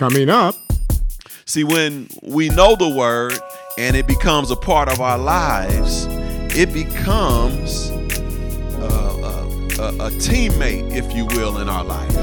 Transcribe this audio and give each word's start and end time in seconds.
Coming 0.00 0.30
up. 0.30 0.54
See, 1.44 1.62
when 1.62 2.08
we 2.22 2.48
know 2.48 2.74
the 2.74 2.88
word 2.88 3.38
and 3.76 3.94
it 3.94 4.06
becomes 4.06 4.50
a 4.50 4.56
part 4.56 4.90
of 4.90 4.98
our 4.98 5.18
lives, 5.18 6.06
it 6.56 6.72
becomes 6.72 7.90
uh, 7.90 8.80
a, 8.80 9.82
a, 9.82 10.06
a 10.06 10.10
teammate, 10.12 10.96
if 10.96 11.14
you 11.14 11.26
will, 11.26 11.58
in 11.58 11.68
our 11.68 11.84
life. 11.84 12.16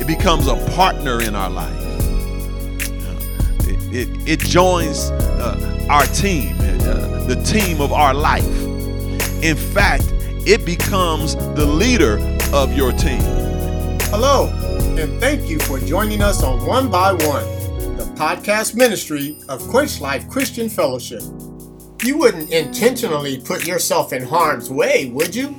It 0.00 0.06
becomes 0.06 0.46
a 0.46 0.54
partner 0.76 1.20
in 1.20 1.34
our 1.34 1.50
life. 1.50 1.76
It, 3.66 3.92
it, 3.92 4.28
it 4.28 4.38
joins 4.38 5.10
uh, 5.10 5.88
our 5.90 6.06
team, 6.06 6.54
uh, 6.60 7.24
the 7.24 7.42
team 7.44 7.80
of 7.80 7.92
our 7.92 8.14
life. 8.14 8.62
In 9.42 9.56
fact, 9.56 10.04
it 10.46 10.64
becomes 10.64 11.34
the 11.34 11.66
leader 11.66 12.20
of 12.52 12.72
your 12.76 12.92
team. 12.92 13.22
Hello, 14.12 14.46
and 15.00 15.18
thank 15.18 15.48
you 15.48 15.58
for 15.60 15.78
joining 15.78 16.20
us 16.20 16.42
on 16.42 16.66
One 16.66 16.90
by 16.90 17.12
One, 17.12 17.96
the 17.96 18.04
podcast 18.16 18.74
ministry 18.74 19.38
of 19.48 19.66
Quench 19.68 19.98
Life 19.98 20.28
Christian 20.28 20.68
Fellowship. 20.68 21.22
You 22.02 22.18
wouldn't 22.18 22.50
intentionally 22.50 23.40
put 23.40 23.66
yourself 23.66 24.12
in 24.12 24.22
harm's 24.22 24.68
way, 24.68 25.08
would 25.14 25.34
you? 25.34 25.56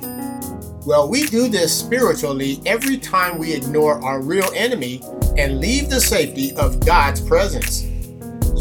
Well, 0.86 1.08
we 1.08 1.26
do 1.26 1.48
this 1.48 1.76
spiritually 1.76 2.60
every 2.66 2.96
time 2.96 3.36
we 3.36 3.52
ignore 3.52 4.00
our 4.04 4.22
real 4.22 4.48
enemy 4.54 5.02
and 5.36 5.58
leave 5.58 5.90
the 5.90 6.00
safety 6.00 6.54
of 6.54 6.78
God's 6.78 7.20
presence. 7.20 7.82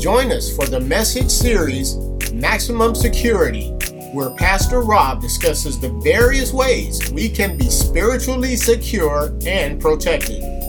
Join 0.02 0.31
us 0.31 0.55
for 0.55 0.66
the 0.66 0.80
message 0.80 1.30
series, 1.30 1.95
Maximum 2.34 2.95
Security 2.95 3.72
where 4.13 4.31
Pastor 4.31 4.81
Rob 4.81 5.22
discusses 5.22 5.80
the 5.80 5.88
various 6.03 6.52
ways 6.52 7.09
we 7.13 7.30
can 7.30 7.55
be 7.55 7.70
spiritually 7.70 8.58
secure 8.58 9.34
and 9.45 9.80
protected. 9.80 10.60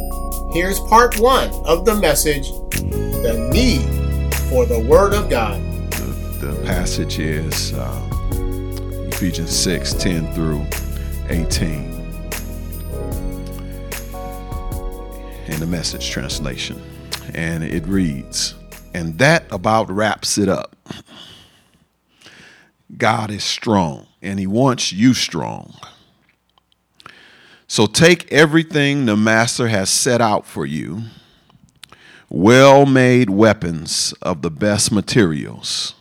Here's 0.53 0.79
part 0.81 1.19
one 1.19 1.49
of 1.65 1.87
the 1.87 1.95
message 1.95 2.51
The 2.73 3.49
Need 3.51 4.35
for 4.51 4.67
the 4.67 4.85
Word 4.87 5.15
of 5.15 5.31
God. 5.31 5.59
The, 5.93 6.47
the 6.47 6.67
passage 6.67 7.19
is 7.19 7.73
uh, 7.73 8.11
Ephesians 9.11 9.57
6 9.57 9.95
10 9.95 10.35
through 10.35 10.67
18 11.31 11.93
in 15.47 15.59
the 15.59 15.67
message 15.67 16.11
translation. 16.11 16.83
And 17.33 17.65
it 17.65 17.87
reads, 17.87 18.55
And 18.93 19.17
that 19.21 19.51
about 19.51 19.91
wraps 19.91 20.37
it 20.37 20.51
up. 20.51 20.77
God 22.99 23.31
is 23.31 23.43
strong 23.43 24.07
and 24.21 24.39
he 24.39 24.47
wants 24.47 24.93
you 24.93 25.15
strong. 25.15 25.73
So 27.73 27.87
take 27.87 28.31
everything 28.31 29.07
the 29.07 29.17
master 29.17 29.67
has 29.67 29.89
set 29.89 30.21
out 30.21 30.45
for 30.45 30.67
you 30.67 31.05
well 32.29 32.85
made 32.85 33.31
weapons 33.31 34.13
of 34.21 34.43
the 34.43 34.51
best 34.51 34.93
materials 34.93 35.95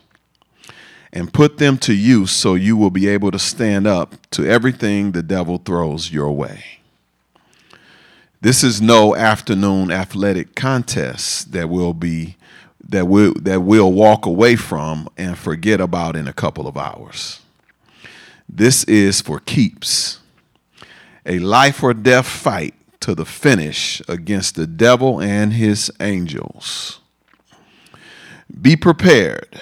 and 1.13 1.33
put 1.33 1.59
them 1.59 1.77
to 1.77 1.93
use 1.93 2.31
so 2.31 2.55
you 2.55 2.75
will 2.75 2.89
be 2.89 3.07
able 3.07 3.31
to 3.31 3.39
stand 3.39 3.87
up 3.87 4.15
to 4.31 4.45
everything 4.45 5.13
the 5.13 5.23
devil 5.23 5.59
throws 5.59 6.11
your 6.11 6.33
way. 6.33 6.61
This 8.41 8.65
is 8.65 8.81
no 8.81 9.15
afternoon 9.15 9.93
athletic 9.93 10.55
contest 10.55 11.53
that 11.53 11.69
will 11.69 11.93
be 11.93 12.35
that 12.85 13.07
we 13.07 13.31
that 13.39 13.61
we'll 13.61 13.93
walk 13.93 14.25
away 14.25 14.57
from 14.57 15.07
and 15.15 15.37
forget 15.37 15.79
about 15.79 16.17
in 16.17 16.27
a 16.27 16.33
couple 16.33 16.67
of 16.67 16.75
hours. 16.75 17.39
This 18.49 18.83
is 18.83 19.21
for 19.21 19.39
keeps. 19.39 20.20
A 21.25 21.39
life 21.39 21.83
or 21.83 21.93
death 21.93 22.27
fight 22.27 22.73
to 23.01 23.15
the 23.15 23.25
finish 23.25 24.01
against 24.07 24.55
the 24.55 24.67
devil 24.67 25.21
and 25.21 25.53
his 25.53 25.91
angels. 25.99 26.99
Be 28.61 28.75
prepared. 28.75 29.61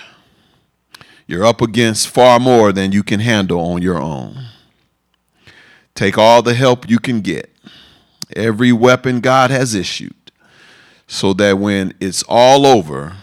You're 1.27 1.45
up 1.45 1.61
against 1.61 2.07
far 2.07 2.39
more 2.39 2.71
than 2.71 2.91
you 2.91 3.03
can 3.03 3.19
handle 3.19 3.59
on 3.59 3.81
your 3.81 3.97
own. 3.99 4.45
Take 5.95 6.17
all 6.17 6.41
the 6.41 6.53
help 6.53 6.89
you 6.89 6.99
can 6.99 7.21
get. 7.21 7.53
Every 8.35 8.71
weapon 8.71 9.19
God 9.19 9.51
has 9.51 9.75
issued 9.75 10.13
so 11.07 11.33
that 11.33 11.57
when 11.57 11.93
it's 11.99 12.23
all 12.27 12.65
over, 12.65 13.17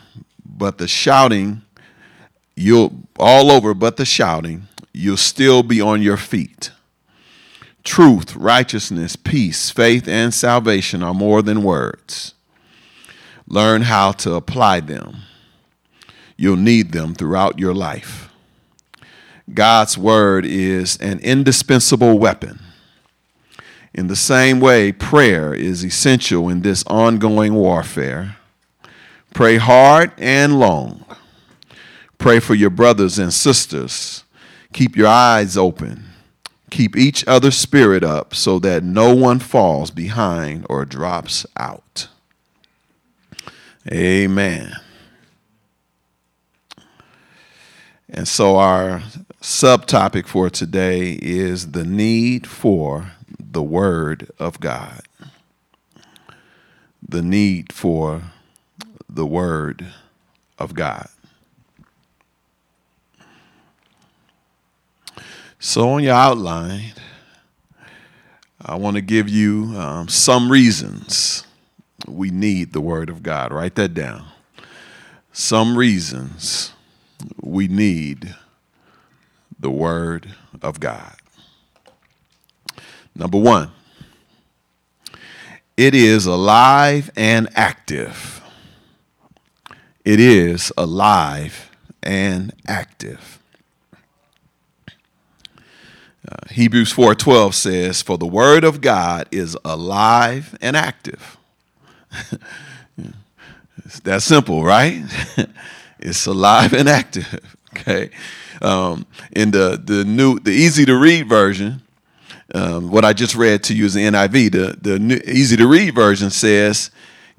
but 0.44 0.78
the 0.78 0.88
shouting, 0.88 1.62
you'll 2.54 2.92
all 3.18 3.50
over, 3.50 3.74
but 3.74 3.96
the 3.96 4.04
shouting, 4.04 4.66
you'll 4.92 5.16
still 5.16 5.62
be 5.62 5.80
on 5.80 6.02
your 6.02 6.16
feet. 6.16 6.72
Truth, 7.86 8.36
righteousness, 8.36 9.16
peace, 9.16 9.70
faith, 9.70 10.06
and 10.06 10.34
salvation 10.34 11.02
are 11.02 11.14
more 11.14 11.40
than 11.40 11.62
words. 11.62 12.34
Learn 13.48 13.82
how 13.82 14.12
to 14.12 14.34
apply 14.34 14.80
them. 14.80 15.22
You'll 16.36 16.56
need 16.56 16.92
them 16.92 17.14
throughout 17.14 17.58
your 17.58 17.72
life. 17.72 18.28
God's 19.54 19.96
word 19.96 20.44
is 20.44 20.98
an 20.98 21.20
indispensable 21.20 22.18
weapon 22.18 22.58
in 23.96 24.08
the 24.08 24.16
same 24.16 24.60
way, 24.60 24.92
prayer 24.92 25.54
is 25.54 25.82
essential 25.82 26.50
in 26.50 26.60
this 26.60 26.84
ongoing 26.86 27.54
warfare. 27.54 28.36
Pray 29.32 29.56
hard 29.56 30.12
and 30.18 30.60
long. 30.60 31.02
Pray 32.18 32.38
for 32.38 32.54
your 32.54 32.68
brothers 32.68 33.18
and 33.18 33.32
sisters. 33.32 34.22
Keep 34.74 34.96
your 34.96 35.08
eyes 35.08 35.56
open. 35.56 36.04
Keep 36.70 36.96
each 36.96 37.26
other's 37.26 37.56
spirit 37.56 38.02
up 38.02 38.34
so 38.34 38.58
that 38.58 38.82
no 38.82 39.14
one 39.14 39.38
falls 39.38 39.90
behind 39.90 40.66
or 40.68 40.84
drops 40.84 41.46
out. 41.56 42.08
Amen. 43.90 44.74
And 48.08 48.26
so, 48.26 48.56
our 48.56 49.02
subtopic 49.40 50.26
for 50.26 50.50
today 50.50 51.18
is 51.22 51.72
the 51.72 51.84
need 51.84 52.46
for 52.46 53.12
the 53.38 53.62
Word 53.62 54.30
of 54.38 54.60
God. 54.60 55.02
The 57.06 57.22
need 57.22 57.72
for 57.72 58.22
the 59.08 59.26
Word 59.26 59.86
of 60.58 60.74
God. 60.74 61.08
So, 65.68 65.90
on 65.90 66.04
your 66.04 66.14
outline, 66.14 66.92
I 68.64 68.76
want 68.76 68.94
to 68.94 69.00
give 69.00 69.28
you 69.28 69.74
um, 69.76 70.06
some 70.06 70.50
reasons 70.50 71.44
we 72.06 72.30
need 72.30 72.72
the 72.72 72.80
Word 72.80 73.10
of 73.10 73.24
God. 73.24 73.52
Write 73.52 73.74
that 73.74 73.92
down. 73.92 74.26
Some 75.32 75.76
reasons 75.76 76.72
we 77.42 77.66
need 77.66 78.36
the 79.58 79.68
Word 79.68 80.36
of 80.62 80.78
God. 80.78 81.16
Number 83.16 83.38
one, 83.38 83.72
it 85.76 85.96
is 85.96 86.26
alive 86.26 87.10
and 87.16 87.48
active. 87.56 88.40
It 90.04 90.20
is 90.20 90.72
alive 90.78 91.72
and 92.04 92.52
active. 92.68 93.35
Uh, 96.26 96.34
Hebrews 96.50 96.92
4:12 96.92 97.54
says, 97.54 98.02
"For 98.02 98.18
the 98.18 98.26
word 98.26 98.64
of 98.64 98.80
God 98.80 99.28
is 99.30 99.56
alive 99.64 100.56
and 100.60 100.76
active." 100.76 101.36
it's 103.84 104.00
that 104.00 104.22
simple, 104.22 104.64
right? 104.64 105.02
it's 105.98 106.26
alive 106.26 106.72
and 106.72 106.88
active. 106.88 107.40
Okay. 107.76 108.08
Um, 108.62 109.04
in 109.32 109.50
the 109.50 109.78
the 109.84 110.02
new 110.02 110.38
the 110.38 110.50
easy 110.50 110.86
to 110.86 110.96
read 110.96 111.28
version, 111.28 111.82
um, 112.54 112.90
what 112.90 113.04
I 113.04 113.12
just 113.12 113.34
read 113.34 113.62
to 113.64 113.74
you 113.74 113.86
is 113.86 113.94
the 113.94 114.04
NIV. 114.04 114.52
The, 114.52 114.78
the 114.80 114.98
new, 114.98 115.16
easy 115.26 115.56
to 115.56 115.66
read 115.66 115.94
version 115.94 116.30
says, 116.30 116.90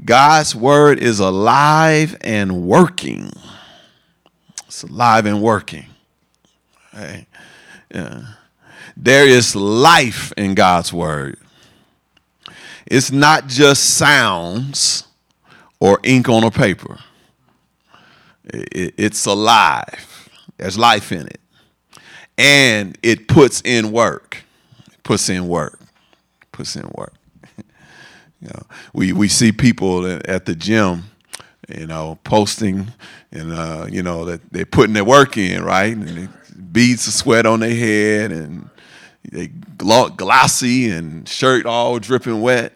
God's 0.03 0.55
word 0.55 0.99
is 0.99 1.19
alive 1.19 2.15
and 2.21 2.63
working. 2.63 3.31
It's 4.67 4.83
alive 4.83 5.25
and 5.25 5.41
working. 5.41 5.87
Right? 6.93 7.25
Yeah. 7.93 8.21
There 8.95 9.27
is 9.27 9.55
life 9.55 10.31
in 10.37 10.55
God's 10.55 10.93
word. 10.93 11.37
It's 12.85 13.11
not 13.11 13.47
just 13.47 13.97
sounds 13.97 15.07
or 15.79 15.99
ink 16.03 16.29
on 16.29 16.43
a 16.43 16.51
paper. 16.51 16.97
It, 18.45 18.93
it's 18.97 19.25
alive. 19.25 20.29
There's 20.57 20.77
life 20.77 21.11
in 21.11 21.27
it. 21.27 21.41
And 22.37 22.97
it 23.03 23.27
puts 23.27 23.61
in 23.61 23.91
work 23.91 24.43
It 24.91 25.03
puts 25.03 25.29
in 25.29 25.47
work. 25.47 25.79
It 26.41 26.51
Puts 26.51 26.75
in 26.75 26.89
work. 26.95 27.13
you 28.41 28.47
know, 28.47 28.63
we 28.93 29.11
we 29.11 29.27
see 29.27 29.51
people 29.51 30.05
at 30.25 30.45
the 30.45 30.55
gym, 30.55 31.05
you 31.67 31.87
know, 31.87 32.19
posting, 32.23 32.87
and 33.31 33.51
uh, 33.51 33.87
you 33.89 34.01
know 34.03 34.25
that 34.25 34.41
they're 34.51 34.65
putting 34.65 34.93
their 34.93 35.03
work 35.03 35.37
in, 35.37 35.63
right? 35.63 35.95
And 35.95 36.29
beads 36.71 37.07
of 37.07 37.13
sweat 37.13 37.45
on 37.45 37.59
their 37.59 37.75
head, 37.75 38.31
and 38.31 38.69
they 39.31 39.47
glossy, 39.47 40.89
and 40.89 41.27
shirt 41.27 41.65
all 41.65 41.99
dripping 41.99 42.41
wet 42.41 42.73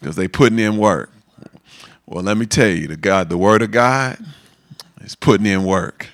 because 0.00 0.16
they 0.16 0.28
putting 0.28 0.58
in 0.58 0.76
work. 0.76 1.10
Well, 2.06 2.22
let 2.22 2.36
me 2.36 2.46
tell 2.46 2.68
you, 2.68 2.86
the 2.86 2.96
God, 2.96 3.28
the 3.28 3.38
Word 3.38 3.62
of 3.62 3.70
God 3.70 4.18
is 5.00 5.14
putting 5.14 5.46
in 5.46 5.64
work. 5.64 6.08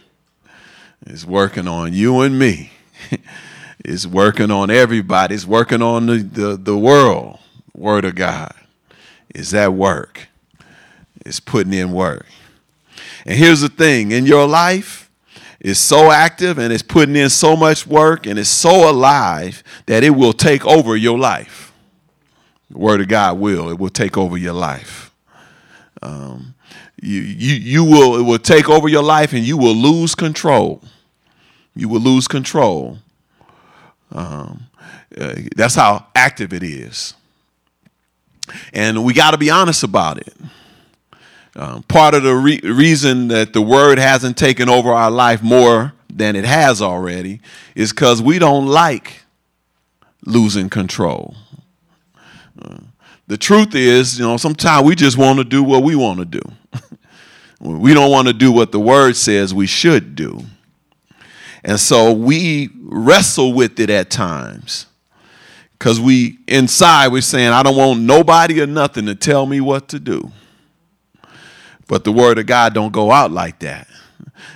It's 1.07 1.25
working 1.25 1.67
on 1.69 1.93
you 1.93 2.21
and 2.21 2.39
me. 2.39 2.73
it's 3.85 4.07
working 4.07 4.51
on 4.51 4.71
everybody. 4.71 5.35
It's 5.35 5.47
working 5.47 5.83
on 5.83 6.07
the, 6.07 6.19
the, 6.19 6.57
the 6.57 6.79
world. 6.79 7.39
Word 7.75 8.05
of 8.05 8.15
God 8.15 8.55
is 9.35 9.53
at 9.55 9.73
work. 9.75 10.29
It's 11.25 11.41
putting 11.41 11.73
in 11.73 11.93
work. 11.93 12.27
And 13.27 13.37
here's 13.37 13.61
the 13.61 13.69
thing 13.69 14.13
in 14.13 14.27
your 14.27 14.47
life, 14.47 15.02
it's 15.63 15.79
so 15.79 16.11
active 16.11 16.59
and 16.59 16.73
it's 16.73 16.83
putting 16.83 17.15
in 17.15 17.31
so 17.31 17.55
much 17.55 17.87
work 17.87 18.27
and 18.27 18.37
it's 18.37 18.51
so 18.51 18.91
alive 18.91 19.63
that 19.87 20.03
it 20.03 20.11
will 20.11 20.33
take 20.33 20.67
over 20.67 20.97
your 20.97 21.17
life. 21.17 21.73
The 22.69 22.79
Word 22.79 23.01
of 23.01 23.07
God 23.07 23.39
will. 23.39 23.71
It 23.71 23.79
will 23.79 23.89
take 23.89 24.19
over 24.19 24.37
your 24.37 24.55
life. 24.55 25.13
Um, 26.03 26.57
you, 27.01 27.21
you, 27.21 27.55
you 27.55 27.85
will, 27.85 28.19
it 28.19 28.23
will 28.23 28.41
take 28.41 28.69
over 28.69 28.89
your 28.89 29.05
life 29.05 29.33
and 29.33 29.45
you 29.45 29.57
will 29.57 29.75
lose 29.75 30.17
control. 30.17 30.83
You 31.77 31.89
will 31.89 32.01
lose 32.01 32.27
control. 32.27 32.99
Um, 34.11 34.65
uh, 35.17 35.35
that's 35.55 35.77
how 35.77 36.07
active 36.17 36.53
it 36.53 36.65
is. 36.65 37.15
And 38.73 39.05
we 39.05 39.15
got 39.15 39.31
to 39.31 39.39
be 39.39 39.49
honest 39.49 39.85
about 39.85 40.19
it. 40.19 40.35
Um, 41.55 41.83
part 41.83 42.15
of 42.15 42.23
the 42.23 42.35
re- 42.35 42.61
reason 42.63 43.29
that 43.29 43.53
the 43.53 43.61
word 43.61 43.99
hasn't 43.99 44.39
taken 44.39 44.69
over 44.69 44.91
our 44.91 45.11
life 45.11 45.43
more 45.43 45.93
than 46.11 46.35
it 46.35 46.45
has 46.45 46.81
already 46.81 47.41
is 47.75 47.93
because 47.93 48.23
we 48.23 48.39
don't 48.39 48.67
like 48.67 49.23
losing 50.25 50.71
control. 50.71 51.35
Uh, 52.61 52.79
the 53.27 53.37
truth 53.37 53.75
is, 53.75 54.19
you 54.19 54.25
know, 54.25 54.37
sometimes 54.37 54.87
we 54.87 54.95
just 54.95 55.19
want 55.19 55.39
to 55.39 55.45
do 55.45 55.63
what 55.63 55.83
we 55.83 55.95
want 55.95 56.19
to 56.21 56.25
do. 56.25 56.43
we 57.61 57.93
don't 57.93 58.11
want 58.11 58.29
to 58.29 58.35
do 58.35 58.51
what 58.51 58.73
the 58.73 58.81
word 58.81 59.17
says 59.17 59.53
we 59.53 59.67
should 59.67 60.15
do. 60.15 60.43
And 61.65 61.79
so 61.79 62.13
we 62.13 62.71
wrestle 62.81 63.53
with 63.53 63.79
it 63.79 63.91
at 63.91 64.11
times. 64.11 64.87
Because 65.79 66.01
we 66.01 66.39
inside 66.47 67.09
we're 67.09 67.23
saying, 67.23 67.49
I 67.49 67.63
don't 67.63 67.77
want 67.77 68.01
nobody 68.01 68.61
or 68.61 68.67
nothing 68.67 69.07
to 69.07 69.15
tell 69.15 69.47
me 69.47 69.61
what 69.61 69.89
to 69.89 69.99
do. 69.99 70.31
But 71.93 72.05
the 72.05 72.13
word 72.13 72.39
of 72.39 72.47
God 72.47 72.73
don't 72.73 72.91
go 72.91 73.13
out 73.13 73.33
like 73.33 73.59
that. 73.59 73.87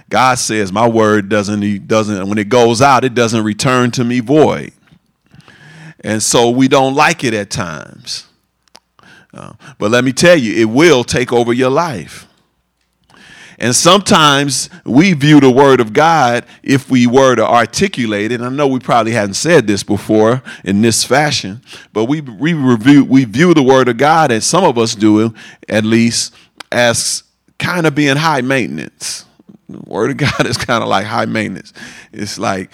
God 0.08 0.36
says 0.36 0.72
my 0.72 0.88
word 0.88 1.28
doesn't 1.28 1.86
doesn't 1.86 2.30
when 2.30 2.38
it 2.38 2.48
goes 2.48 2.80
out, 2.80 3.04
it 3.04 3.12
doesn't 3.12 3.44
return 3.44 3.90
to 3.90 4.04
me 4.04 4.20
void. 4.20 4.72
And 6.00 6.22
so 6.22 6.48
we 6.48 6.66
don't 6.66 6.94
like 6.94 7.24
it 7.24 7.34
at 7.34 7.50
times. 7.50 8.26
Uh, 9.34 9.52
but 9.76 9.90
let 9.90 10.02
me 10.02 10.14
tell 10.14 10.38
you, 10.38 10.62
it 10.62 10.64
will 10.64 11.04
take 11.04 11.30
over 11.30 11.52
your 11.52 11.68
life. 11.68 12.26
And 13.58 13.76
sometimes 13.76 14.70
we 14.86 15.12
view 15.12 15.38
the 15.38 15.50
word 15.50 15.78
of 15.80 15.92
God, 15.92 16.46
if 16.62 16.88
we 16.90 17.06
were 17.06 17.34
to 17.36 17.46
articulate 17.46 18.32
it, 18.32 18.40
I 18.40 18.48
know 18.48 18.66
we 18.66 18.80
probably 18.80 19.12
hadn't 19.12 19.34
said 19.34 19.66
this 19.66 19.82
before 19.82 20.42
in 20.64 20.80
this 20.80 21.04
fashion, 21.04 21.60
but 21.92 22.06
we, 22.06 22.22
we, 22.22 22.54
review, 22.54 23.04
we 23.04 23.26
view 23.26 23.52
the 23.52 23.62
word 23.62 23.88
of 23.88 23.98
God, 23.98 24.30
and 24.30 24.42
some 24.42 24.64
of 24.64 24.78
us 24.78 24.94
do 24.94 25.20
it 25.20 25.32
at 25.68 25.84
least, 25.84 26.34
as 26.72 27.24
kind 27.58 27.86
of 27.86 27.94
being 27.94 28.16
high 28.16 28.40
maintenance. 28.40 29.24
The 29.68 29.80
word 29.80 30.10
of 30.10 30.16
God 30.16 30.46
is 30.46 30.56
kind 30.56 30.82
of 30.82 30.88
like 30.88 31.06
high 31.06 31.26
maintenance. 31.26 31.72
It's 32.12 32.38
like 32.38 32.70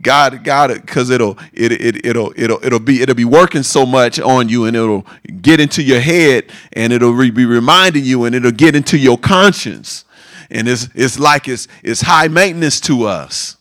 God, 0.00 0.42
God, 0.42 0.72
because 0.74 1.10
it'll 1.10 1.38
it, 1.52 1.72
it 1.72 2.06
it'll 2.06 2.32
it'll 2.36 2.64
it'll 2.64 2.80
be 2.80 3.02
it'll 3.02 3.14
be 3.14 3.26
working 3.26 3.62
so 3.62 3.84
much 3.84 4.18
on 4.18 4.48
you, 4.48 4.64
and 4.64 4.74
it'll 4.74 5.06
get 5.42 5.60
into 5.60 5.82
your 5.82 6.00
head, 6.00 6.50
and 6.72 6.92
it'll 6.92 7.12
re- 7.12 7.30
be 7.30 7.44
reminding 7.44 8.04
you, 8.04 8.24
and 8.24 8.34
it'll 8.34 8.52
get 8.52 8.74
into 8.74 8.96
your 8.96 9.18
conscience, 9.18 10.06
and 10.50 10.66
it's 10.66 10.88
it's 10.94 11.18
like 11.18 11.46
it's 11.46 11.68
it's 11.82 12.00
high 12.00 12.28
maintenance 12.28 12.80
to 12.80 13.04
us, 13.04 13.58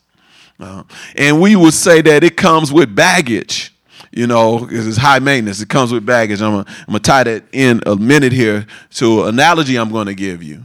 uh, 0.59 0.83
and 1.15 1.41
we 1.41 1.57
would 1.57 1.73
say 1.73 2.01
that 2.01 2.23
it 2.23 2.37
comes 2.37 2.71
with 2.71 2.95
baggage 2.95 3.72
you 4.15 4.27
know, 4.27 4.67
it's 4.69 4.97
high 4.97 5.19
maintenance. 5.19 5.59
It 5.59 5.69
comes 5.69 5.91
with 5.91 6.05
baggage. 6.05 6.41
I'm 6.41 6.63
gonna, 6.87 6.99
tie 6.99 7.23
that 7.23 7.43
in 7.51 7.81
a 7.85 7.95
minute 7.95 8.31
here 8.31 8.67
to 8.91 9.23
an 9.23 9.29
analogy 9.29 9.75
I'm 9.75 9.91
going 9.91 10.05
to 10.05 10.13
give 10.13 10.43
you. 10.43 10.63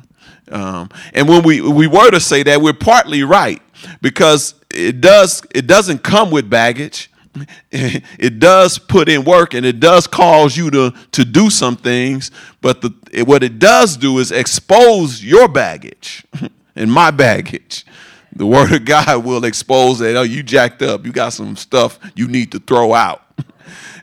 Um, 0.51 0.91
and 1.15 1.29
when 1.29 1.43
we 1.43 1.61
we 1.61 1.87
were 1.87 2.11
to 2.11 2.21
say 2.21 2.43
that, 2.43 2.61
we're 2.61 2.73
partly 2.73 3.23
right 3.23 3.61
because 4.01 4.55
it 4.71 5.01
does 5.01 5.43
it 5.55 5.67
doesn't 5.67 6.03
come 6.03 6.31
with 6.31 6.49
baggage. 6.49 7.11
It 7.71 8.41
does 8.41 8.79
put 8.79 9.09
in 9.09 9.23
work 9.25 9.55
and 9.55 9.65
it 9.65 9.79
does 9.79 10.09
cause 10.09 10.57
you 10.57 10.71
to 10.71 10.91
to 11.13 11.25
do 11.25 11.51
some 11.51 11.77
things, 11.77 12.33
but 12.61 12.81
the, 12.81 13.23
what 13.25 13.45
it 13.45 13.59
does 13.61 13.97
do 13.97 14.19
is 14.19 14.33
expose 14.33 15.23
your 15.23 15.47
baggage 15.47 16.25
and 16.75 16.91
my 16.91 17.13
baggage. 17.13 17.87
The 18.35 18.47
word 18.47 18.73
of 18.73 18.85
God 18.85 19.25
will 19.25 19.45
expose 19.45 20.01
that. 20.01 20.17
Oh, 20.17 20.23
you 20.23 20.43
jacked 20.43 20.83
up. 20.83 21.05
You 21.05 21.13
got 21.13 21.31
some 21.31 21.55
stuff 21.55 21.99
you 22.17 22.27
need 22.27 22.51
to 22.53 22.59
throw 22.59 22.93
out. 22.93 23.28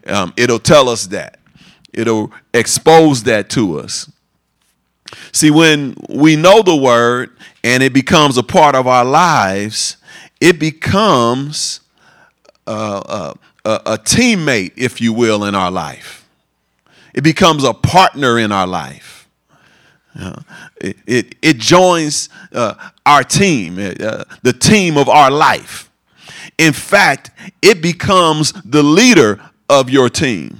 Um, 0.05 0.33
it'll 0.37 0.59
tell 0.59 0.89
us 0.89 1.07
that. 1.07 1.39
It'll 1.93 2.31
expose 2.53 3.23
that 3.23 3.49
to 3.51 3.79
us. 3.79 4.11
See, 5.31 5.51
when 5.51 5.95
we 6.09 6.35
know 6.35 6.61
the 6.61 6.75
word 6.75 7.31
and 7.63 7.81
it 7.81 7.93
becomes 7.93 8.37
a 8.37 8.43
part 8.43 8.75
of 8.75 8.87
our 8.87 9.05
lives, 9.05 9.97
it 10.41 10.59
becomes 10.59 11.81
a, 12.67 13.33
a, 13.65 13.81
a 13.85 13.97
teammate, 13.97 14.73
if 14.75 14.99
you 14.99 15.13
will, 15.13 15.45
in 15.45 15.55
our 15.55 15.71
life. 15.71 16.27
It 17.13 17.23
becomes 17.23 17.63
a 17.63 17.73
partner 17.73 18.37
in 18.37 18.51
our 18.51 18.67
life. 18.67 19.27
Uh, 20.17 20.41
it, 20.77 20.97
it, 21.05 21.35
it, 21.41 21.57
joins 21.57 22.29
uh, 22.53 22.75
our 23.05 23.23
team, 23.23 23.77
uh, 23.77 24.23
the 24.43 24.55
team 24.57 24.97
of 24.97 25.09
our 25.09 25.29
life. 25.29 25.89
In 26.57 26.71
fact, 26.71 27.31
it 27.61 27.81
becomes 27.81 28.53
the 28.63 28.81
leader 28.81 29.41
of 29.69 29.89
your 29.89 30.09
team, 30.09 30.59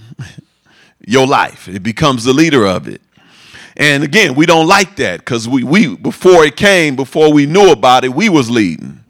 your 1.05 1.27
life. 1.27 1.67
It 1.67 1.83
becomes 1.83 2.23
the 2.23 2.33
leader 2.33 2.65
of 2.65 2.87
it. 2.87 3.01
And 3.77 4.03
again, 4.03 4.35
we 4.35 4.45
don't 4.45 4.67
like 4.67 4.95
that 4.97 5.19
because 5.19 5.47
we, 5.47 5.63
we 5.63 5.95
before 5.95 6.45
it 6.45 6.55
came, 6.55 6.95
before 6.95 7.33
we 7.33 7.45
knew 7.45 7.71
about 7.71 8.05
it, 8.05 8.13
we 8.13 8.29
was 8.29 8.49
leading. 8.49 9.01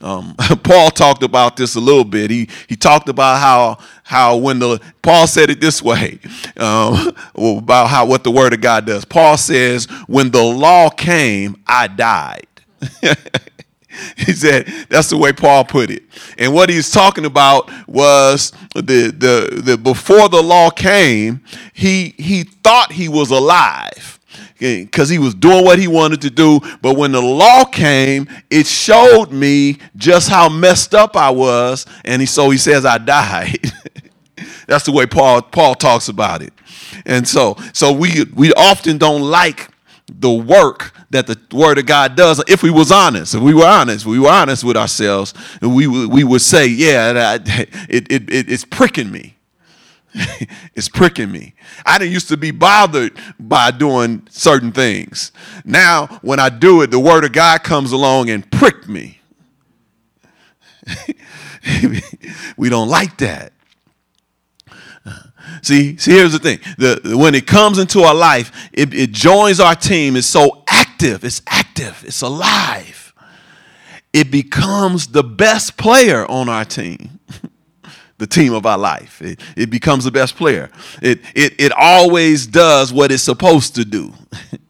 Um, 0.00 0.34
Paul 0.62 0.90
talked 0.90 1.22
about 1.22 1.56
this 1.56 1.74
a 1.76 1.80
little 1.80 2.04
bit. 2.04 2.30
He 2.30 2.48
he 2.68 2.76
talked 2.76 3.08
about 3.08 3.40
how 3.40 3.78
how 4.02 4.36
when 4.36 4.58
the 4.58 4.80
Paul 5.00 5.26
said 5.26 5.50
it 5.50 5.60
this 5.60 5.82
way 5.82 6.18
um, 6.56 7.14
about 7.34 7.88
how 7.88 8.06
what 8.06 8.24
the 8.24 8.30
Word 8.30 8.52
of 8.52 8.60
God 8.60 8.86
does. 8.86 9.04
Paul 9.04 9.36
says, 9.36 9.86
"When 10.06 10.30
the 10.30 10.42
law 10.42 10.90
came, 10.90 11.56
I 11.66 11.86
died." 11.86 12.46
he 14.16 14.32
said 14.32 14.66
that's 14.88 15.10
the 15.10 15.16
way 15.16 15.32
Paul 15.32 15.64
put 15.64 15.90
it. 15.90 16.02
And 16.38 16.54
what 16.54 16.70
he's 16.70 16.90
talking 16.90 17.24
about 17.24 17.70
was 17.86 18.52
the 18.74 18.80
the 19.16 19.62
the 19.62 19.78
before 19.78 20.28
the 20.28 20.42
law 20.42 20.70
came, 20.70 21.42
he 21.72 22.14
he 22.18 22.44
thought 22.44 22.92
he 22.92 23.08
was 23.08 23.30
alive 23.30 24.18
because 24.58 25.08
he 25.08 25.18
was 25.18 25.34
doing 25.34 25.64
what 25.64 25.78
he 25.78 25.88
wanted 25.88 26.20
to 26.22 26.30
do. 26.30 26.60
But 26.80 26.96
when 26.96 27.12
the 27.12 27.20
law 27.20 27.64
came, 27.64 28.28
it 28.50 28.66
showed 28.66 29.32
me 29.32 29.78
just 29.96 30.28
how 30.28 30.48
messed 30.48 30.94
up 30.94 31.16
I 31.16 31.30
was, 31.30 31.86
and 32.04 32.22
he 32.22 32.26
so 32.26 32.50
he 32.50 32.58
says 32.58 32.84
I 32.84 32.98
died. 32.98 33.58
that's 34.66 34.84
the 34.84 34.92
way 34.92 35.06
Paul 35.06 35.42
Paul 35.42 35.74
talks 35.74 36.08
about 36.08 36.42
it. 36.42 36.52
And 37.04 37.26
so 37.26 37.56
so 37.72 37.92
we 37.92 38.24
we 38.34 38.52
often 38.54 38.98
don't 38.98 39.22
like 39.22 39.71
the 40.18 40.32
work 40.32 40.92
that 41.10 41.26
the 41.26 41.38
word 41.54 41.78
of 41.78 41.86
God 41.86 42.16
does 42.16 42.42
if 42.48 42.62
we 42.62 42.70
was 42.70 42.90
honest. 42.90 43.34
If 43.34 43.42
we 43.42 43.54
were 43.54 43.66
honest, 43.66 44.06
we 44.06 44.18
were 44.18 44.30
honest 44.30 44.64
with 44.64 44.76
ourselves, 44.76 45.34
and 45.60 45.74
we 45.74 45.86
we 45.86 46.24
would 46.24 46.42
say, 46.42 46.66
yeah, 46.66 47.38
it, 47.88 48.10
it, 48.10 48.30
it 48.30 48.50
it's 48.50 48.64
pricking 48.64 49.10
me. 49.10 49.36
it's 50.74 50.88
pricking 50.88 51.30
me. 51.30 51.54
I 51.86 51.98
didn't 51.98 52.12
used 52.12 52.28
to 52.28 52.36
be 52.36 52.50
bothered 52.50 53.18
by 53.38 53.70
doing 53.70 54.26
certain 54.30 54.72
things. 54.72 55.32
Now, 55.64 56.06
when 56.22 56.38
I 56.38 56.50
do 56.50 56.82
it, 56.82 56.90
the 56.90 57.00
word 57.00 57.24
of 57.24 57.32
God 57.32 57.62
comes 57.62 57.92
along 57.92 58.28
and 58.30 58.50
prick 58.50 58.88
me. 58.88 59.20
we 62.56 62.68
don't 62.68 62.88
like 62.88 63.18
that. 63.18 63.52
See, 65.62 65.96
see, 65.96 66.10
here's 66.12 66.32
the 66.32 66.40
thing. 66.40 66.58
The, 66.76 67.16
when 67.16 67.34
it 67.36 67.46
comes 67.46 67.78
into 67.78 68.00
our 68.02 68.14
life, 68.14 68.68
it, 68.72 68.92
it 68.92 69.12
joins 69.12 69.60
our 69.60 69.76
team. 69.76 70.16
It's 70.16 70.26
so 70.26 70.64
active. 70.68 71.24
It's 71.24 71.40
active. 71.46 72.04
It's 72.04 72.20
alive. 72.20 73.14
It 74.12 74.30
becomes 74.30 75.06
the 75.06 75.22
best 75.22 75.76
player 75.76 76.26
on 76.26 76.48
our 76.48 76.64
team. 76.64 77.20
the 78.18 78.26
team 78.26 78.52
of 78.52 78.66
our 78.66 78.76
life. 78.76 79.22
It, 79.22 79.40
it 79.56 79.70
becomes 79.70 80.04
the 80.04 80.10
best 80.10 80.36
player. 80.36 80.68
It, 81.00 81.20
it, 81.34 81.54
it 81.60 81.72
always 81.72 82.46
does 82.46 82.92
what 82.92 83.12
it's 83.12 83.22
supposed 83.22 83.76
to 83.76 83.84
do. 83.84 84.12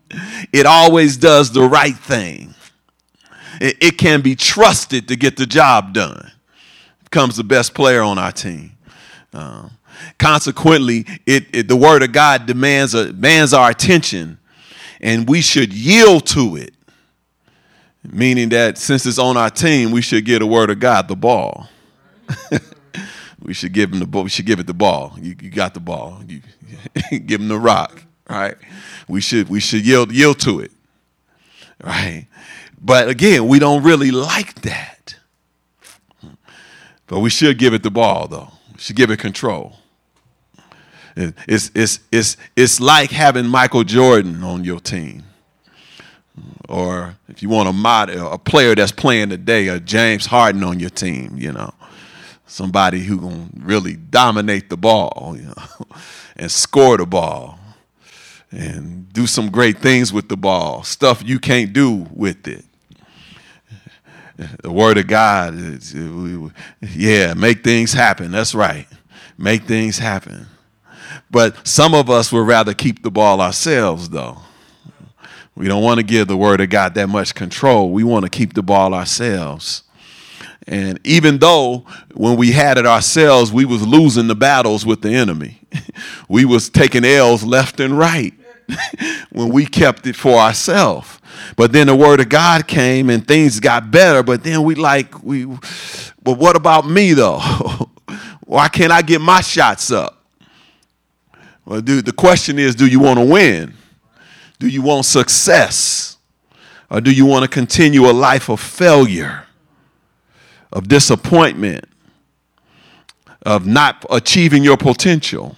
it 0.53 0.67
always 0.67 1.17
does 1.17 1.53
the 1.53 1.63
right 1.63 1.97
thing. 1.97 2.55
It, 3.61 3.77
it 3.81 3.99
can 3.99 4.21
be 4.21 4.37
trusted 4.37 5.09
to 5.09 5.17
get 5.17 5.37
the 5.39 5.47
job 5.47 5.95
done. 5.95 6.33
It 7.01 7.05
becomes 7.05 7.37
the 7.37 7.45
best 7.45 7.75
player 7.75 8.03
on 8.03 8.19
our 8.19 8.33
team. 8.33 8.73
Um, 9.33 9.71
consequently, 10.19 11.07
it, 11.27 11.47
it, 11.53 11.69
the 11.69 11.77
word 11.77 12.03
of 12.03 12.13
God 12.13 12.47
demands, 12.47 12.95
a, 12.95 13.07
demands 13.07 13.53
our 13.53 13.71
attention 13.71 14.39
and 15.03 15.29
we 15.29 15.41
should 15.41 15.73
yield 15.73 16.27
to 16.29 16.57
it. 16.57 16.75
Meaning 18.05 18.49
that 18.51 18.79
since 18.79 19.05
it's 19.05 19.19
on 19.19 19.37
our 19.37 19.51
team, 19.51 19.91
we 19.91 20.03
should 20.03 20.25
get 20.25 20.39
the 20.41 20.47
word 20.47 20.71
of 20.71 20.81
God 20.81 21.09
the 21.09 21.17
ball. 21.17 21.69
we 23.43 23.55
should 23.55 23.73
give 23.73 23.93
him 23.93 23.99
the 24.01 24.07
ball. 24.07 24.25
We 24.25 24.31
should 24.31 24.47
give 24.47 24.59
it 24.59 24.67
the 24.67 24.75
ball. 24.75 25.15
You, 25.21 25.37
you 25.41 25.51
got 25.51 25.75
the 25.75 25.81
ball. 25.81 26.21
You, 26.27 26.41
give 27.27 27.41
him 27.41 27.49
the 27.49 27.59
rock. 27.59 28.03
Right? 28.29 28.57
We 29.07 29.21
should 29.21 29.49
we 29.49 29.61
should 29.61 29.87
yield 29.87 30.11
yield 30.11 30.41
to 30.41 30.61
it. 30.61 30.73
Right? 31.83 32.27
But 32.81 33.09
again, 33.09 33.47
we 33.47 33.59
don't 33.59 33.83
really 33.85 34.11
like 34.11 34.63
that. 34.63 35.17
But 37.07 37.21
we 37.21 37.31
should 37.31 37.59
give 37.59 37.75
it 37.75 37.83
the 37.83 37.91
ball, 37.91 38.27
though. 38.27 38.49
We 38.73 38.81
should 38.81 38.97
give 38.97 39.11
it 39.11 39.19
control. 39.19 39.77
It's, 41.17 41.71
it's, 41.75 42.01
it's, 42.11 42.37
it's 42.57 42.81
like 42.81 43.11
having 43.11 43.47
Michael 43.47 43.85
Jordan 43.85 44.43
on 44.43 44.65
your 44.65 44.81
team. 44.81 45.25
Or 46.69 47.17
if 47.29 47.43
you 47.43 47.49
want 47.49 47.69
a 47.69 47.73
mod, 47.73 48.11
a 48.11 48.39
player 48.39 48.75
that's 48.75 48.93
playing 48.93 49.29
today, 49.29 49.69
a 49.69 49.79
James 49.79 50.27
Harden 50.27 50.65
on 50.65 50.81
your 50.81 50.91
team, 50.91 51.37
you 51.37 51.53
know, 51.53 51.73
somebody 52.47 53.01
who 53.01 53.19
can 53.19 53.63
really 53.63 53.97
dominate 53.97 54.71
the 54.71 54.77
ball, 54.77 55.35
you 55.37 55.43
know, 55.43 55.87
and 56.37 56.51
score 56.51 56.97
the 56.97 57.07
ball, 57.07 57.59
and 58.51 59.13
do 59.13 59.27
some 59.27 59.51
great 59.51 59.79
things 59.79 60.13
with 60.13 60.29
the 60.29 60.37
ball, 60.37 60.83
stuff 60.83 61.23
you 61.25 61.39
can't 61.39 61.73
do 61.73 62.07
with 62.13 62.47
it. 62.49 62.65
The 64.63 64.71
word 64.71 64.99
of 64.99 65.07
God, 65.07 65.55
yeah, 66.81 67.35
make 67.35 67.63
things 67.63 67.93
happen. 67.93 68.31
That's 68.31 68.55
right, 68.55 68.87
make 69.37 69.65
things 69.65 69.99
happen. 69.99 70.47
But 71.33 71.67
some 71.67 71.95
of 71.95 72.11
us 72.11 72.31
would 72.31 72.47
rather 72.47 72.75
keep 72.75 73.03
the 73.03 73.11
ball 73.11 73.41
ourselves, 73.41 74.11
though. 74.11 74.39
We 75.55 75.67
don't 75.67 75.83
want 75.83 75.99
to 75.99 76.05
give 76.05 76.29
the 76.29 76.37
word 76.37 76.61
of 76.61 76.71
God 76.71 76.95
that 76.95 77.09
much 77.09 77.35
control. 77.35 77.91
We 77.91 78.05
want 78.05 78.25
to 78.25 78.31
keep 78.31 78.55
the 78.55 78.63
ball 78.63 78.95
ourselves. 78.95 79.83
And 80.67 81.01
even 81.05 81.39
though 81.39 81.85
when 82.15 82.37
we 82.37 82.53
had 82.53 82.79
it 82.79 82.87
ourselves, 82.87 83.53
we 83.53 83.65
was 83.65 83.87
losing 83.87 84.29
the 84.29 84.35
battles 84.35 84.87
with 84.87 85.03
the 85.03 85.11
enemy. 85.11 85.61
we 86.29 86.45
was 86.45 86.71
taking 86.71 87.05
L's 87.05 87.43
left 87.43 87.81
and 87.81 87.99
right 87.99 88.33
when 89.33 89.49
we 89.49 89.67
kept 89.67 90.07
it 90.07 90.17
for 90.17 90.39
ourselves. 90.39 91.19
But 91.57 91.73
then 91.73 91.89
the 91.89 91.97
word 91.97 92.21
of 92.21 92.29
God 92.29 92.67
came 92.67 93.11
and 93.11 93.27
things 93.27 93.59
got 93.59 93.91
better. 93.91 94.23
But 94.23 94.45
then 94.45 94.63
we 94.63 94.75
like 94.75 95.23
we 95.23 95.47
but 96.23 96.39
what 96.39 96.57
about 96.57 96.87
me 96.87 97.15
though? 97.15 97.39
Why 98.45 98.69
can't 98.69 98.93
I 98.93 99.03
get 99.03 99.21
my 99.21 99.41
shots 99.41 99.91
up? 99.91 100.22
Well, 101.65 101.81
dude, 101.81 102.05
the 102.05 102.13
question 102.13 102.59
is 102.59 102.75
do 102.75 102.87
you 102.87 103.01
want 103.01 103.19
to 103.19 103.25
win? 103.25 103.75
Do 104.59 104.69
you 104.69 104.83
want 104.83 105.05
success? 105.05 106.17
Or 106.91 107.01
do 107.01 107.11
you 107.11 107.25
want 107.25 107.43
to 107.43 107.49
continue 107.49 108.05
a 108.05 108.13
life 108.13 108.51
of 108.51 108.61
failure, 108.61 109.47
of 110.71 110.89
disappointment, 110.89 111.87
of 113.47 113.67
not 113.67 114.05
achieving 114.11 114.63
your 114.63 114.77
potential? 114.77 115.57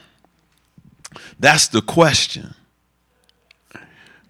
That's 1.41 1.67
the 1.69 1.83
question. 1.83 2.55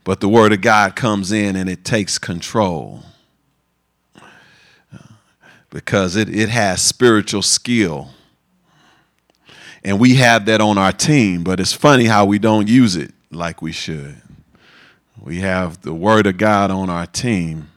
But 0.03 0.21
the 0.21 0.29
Word 0.29 0.53
of 0.53 0.61
God 0.61 0.97
comes 0.97 1.31
in 1.31 1.57
and 1.57 1.69
it 1.69 1.85
takes 1.85 2.19
control 2.19 3.05
because 5.71 6.15
it, 6.15 6.29
it 6.29 6.49
has 6.51 6.81
spiritual 6.81 7.43
skill 7.43 8.11
and 9.85 10.01
we 10.01 10.15
have 10.15 10.47
that 10.47 10.61
on 10.61 10.79
our 10.79 10.93
team, 10.93 11.45
but 11.45 11.61
it's 11.61 11.73
funny 11.73 12.07
how 12.07 12.25
we 12.25 12.39
don't 12.39 12.69
use 12.69 12.97
it 12.97 13.13
like 13.31 13.61
we 13.61 13.73
should. 13.73 14.17
We 15.21 15.41
have 15.41 15.83
the 15.83 15.93
Word 15.93 16.27
of 16.27 16.39
God 16.39 16.71
on 16.71 16.89
our 16.89 17.07
team, 17.07 17.71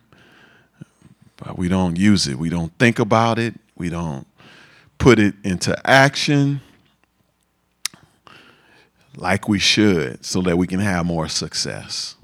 but 1.35 1.57
we 1.57 1.67
don't 1.67 1.97
use 1.97 2.27
it. 2.27 2.37
We 2.37 2.49
don't 2.49 2.71
think 2.79 2.99
about 2.99 3.39
it. 3.39 3.55
We 3.75 3.89
don't 3.89 4.25
put 4.97 5.19
it 5.19 5.35
into 5.43 5.77
action 5.87 6.61
like 9.15 9.47
we 9.49 9.59
should 9.59 10.23
so 10.23 10.41
that 10.43 10.57
we 10.57 10.67
can 10.67 10.79
have 10.79 11.05
more 11.05 11.27
success. 11.27 12.15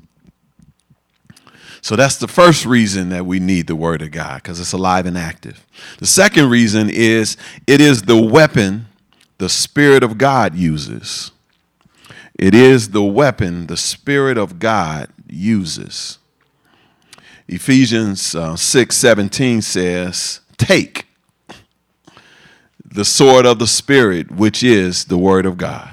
So 1.81 1.97
that's 1.97 2.15
the 2.15 2.29
first 2.29 2.65
reason 2.65 3.09
that 3.09 3.25
we 3.25 3.39
need 3.39 3.67
the 3.67 3.75
Word 3.75 4.01
of 4.01 4.11
God 4.11 4.41
because 4.41 4.61
it's 4.61 4.71
alive 4.71 5.05
and 5.05 5.17
active. 5.17 5.65
The 5.99 6.05
second 6.05 6.49
reason 6.49 6.89
is 6.89 7.35
it 7.67 7.81
is 7.81 8.03
the 8.03 8.15
weapon 8.17 8.85
the 9.37 9.49
Spirit 9.49 10.03
of 10.03 10.17
God 10.17 10.55
uses. 10.55 11.31
It 12.37 12.55
is 12.55 12.89
the 12.89 13.03
weapon 13.03 13.67
the 13.67 13.77
Spirit 13.77 14.37
of 14.37 14.59
God 14.59 15.09
uses. 15.27 16.17
Ephesians 17.47 18.35
uh, 18.35 18.55
6 18.55 18.95
17 18.95 19.61
says, 19.61 20.39
Take 20.57 21.07
the 22.85 23.05
sword 23.05 23.45
of 23.45 23.59
the 23.59 23.67
Spirit, 23.67 24.31
which 24.31 24.63
is 24.63 25.05
the 25.05 25.17
Word 25.17 25.45
of 25.45 25.57
God. 25.57 25.89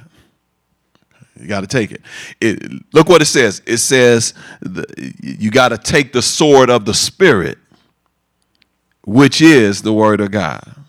You 1.39 1.47
got 1.49 1.63
to 1.63 1.67
take 1.67 1.91
it. 1.93 2.03
it. 2.41 2.85
Look 2.93 3.09
what 3.09 3.23
it 3.23 3.27
says. 3.27 3.63
It 3.67 3.79
says 3.79 4.35
the, 4.61 4.85
you 5.23 5.51
got 5.51 5.71
to 5.71 5.79
take 5.79 6.13
the 6.13 6.21
sword 6.21 6.69
of 6.69 6.85
the 6.85 6.93
Spirit, 6.93 7.59
which 9.05 9.41
is 9.41 9.81
the 9.83 9.93
Word 9.93 10.21
of 10.21 10.31
God. 10.31 10.80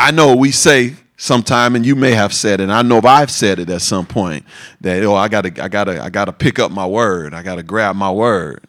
I 0.00 0.12
know 0.12 0.34
we 0.34 0.50
say 0.50 0.94
sometime, 1.18 1.76
and 1.76 1.84
you 1.84 1.94
may 1.94 2.12
have 2.12 2.32
said 2.32 2.60
it. 2.60 2.64
And 2.64 2.72
I 2.72 2.80
know 2.80 2.96
if 2.96 3.04
I've 3.04 3.30
said 3.30 3.58
it 3.58 3.68
at 3.68 3.82
some 3.82 4.06
point 4.06 4.46
that 4.80 5.04
oh, 5.04 5.14
I 5.14 5.28
gotta, 5.28 5.62
I 5.62 5.68
gotta, 5.68 6.02
I 6.02 6.08
gotta 6.08 6.32
pick 6.32 6.58
up 6.58 6.70
my 6.70 6.86
word. 6.86 7.34
I 7.34 7.42
gotta 7.42 7.62
grab 7.62 7.94
my 7.96 8.10
word. 8.10 8.64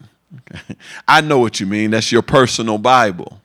Okay. 0.51 0.75
I 1.07 1.21
know 1.21 1.39
what 1.39 1.61
you 1.61 1.65
mean. 1.65 1.91
That's 1.91 2.11
your 2.11 2.21
personal 2.21 2.77
Bible. 2.77 3.41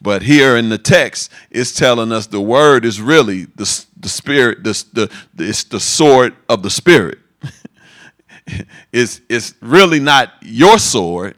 But 0.00 0.22
here 0.22 0.56
in 0.56 0.70
the 0.70 0.78
text, 0.78 1.30
it's 1.50 1.72
telling 1.72 2.12
us 2.12 2.26
the 2.26 2.40
word 2.40 2.86
is 2.86 3.00
really 3.00 3.44
the, 3.44 3.86
the 3.98 4.08
spirit, 4.08 4.64
the, 4.64 4.84
the, 4.94 5.10
it's 5.44 5.64
the 5.64 5.80
sword 5.80 6.34
of 6.48 6.62
the 6.62 6.70
spirit. 6.70 7.18
it's, 8.92 9.20
it's 9.28 9.54
really 9.60 10.00
not 10.00 10.32
your 10.40 10.78
sword, 10.78 11.36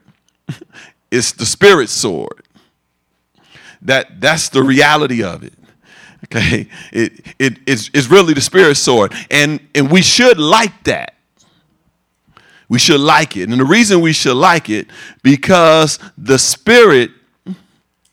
it's 1.10 1.32
the 1.32 1.46
spirit's 1.46 1.92
sword. 1.92 2.44
That, 3.82 4.20
that's 4.20 4.50
the 4.50 4.62
reality 4.62 5.24
of 5.24 5.42
it. 5.42 5.54
Okay, 6.32 6.68
it, 6.92 7.26
it, 7.40 7.58
it's, 7.66 7.90
it's 7.92 8.08
really 8.08 8.34
the 8.34 8.40
spirit 8.40 8.76
sword. 8.76 9.12
And, 9.32 9.58
and 9.74 9.90
we 9.90 10.00
should 10.00 10.38
like 10.38 10.84
that. 10.84 11.16
We 12.68 12.78
should 12.78 13.00
like 13.00 13.36
it. 13.36 13.48
And 13.48 13.58
the 13.60 13.64
reason 13.64 14.00
we 14.00 14.12
should 14.12 14.36
like 14.36 14.70
it, 14.70 14.86
because 15.24 15.98
the 16.16 16.38
spirit 16.38 17.10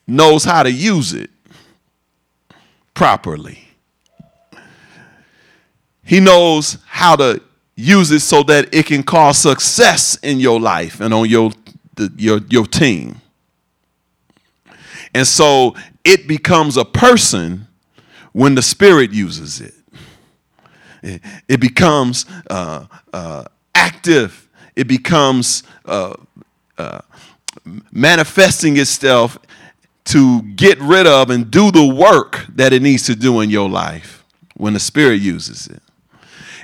knows 0.04 0.42
how 0.42 0.64
to 0.64 0.72
use 0.72 1.12
it 1.12 1.30
properly. 2.92 3.68
He 6.02 6.18
knows 6.18 6.78
how 6.86 7.14
to 7.14 7.40
use 7.76 8.10
it 8.10 8.20
so 8.20 8.42
that 8.44 8.74
it 8.74 8.86
can 8.86 9.04
cause 9.04 9.38
success 9.38 10.16
in 10.24 10.40
your 10.40 10.58
life 10.58 11.00
and 11.00 11.14
on 11.14 11.28
your, 11.28 11.52
the, 11.94 12.12
your, 12.16 12.40
your 12.50 12.66
team. 12.66 13.20
And 15.14 15.24
so 15.24 15.76
it 16.02 16.26
becomes 16.26 16.76
a 16.76 16.84
person 16.84 17.67
when 18.32 18.54
the 18.54 18.62
Spirit 18.62 19.12
uses 19.12 19.60
it. 19.60 19.74
It, 21.48 21.60
becomes 21.60 22.26
uh, 22.50 22.86
uh, 23.12 23.44
active, 23.74 24.48
it 24.74 24.88
becomes 24.88 25.62
uh, 25.84 26.14
uh, 26.76 27.00
manifesting 27.92 28.76
itself 28.76 29.38
to 30.04 30.42
get 30.42 30.78
rid 30.80 31.06
of 31.06 31.30
and 31.30 31.50
do 31.50 31.70
the 31.70 31.86
work 31.86 32.46
that 32.54 32.72
it 32.72 32.82
needs 32.82 33.04
to 33.06 33.14
do 33.14 33.40
in 33.40 33.50
your 33.50 33.68
life 33.68 34.24
when 34.56 34.72
the 34.72 34.80
Spirit 34.80 35.20
uses 35.20 35.68
it. 35.68 35.82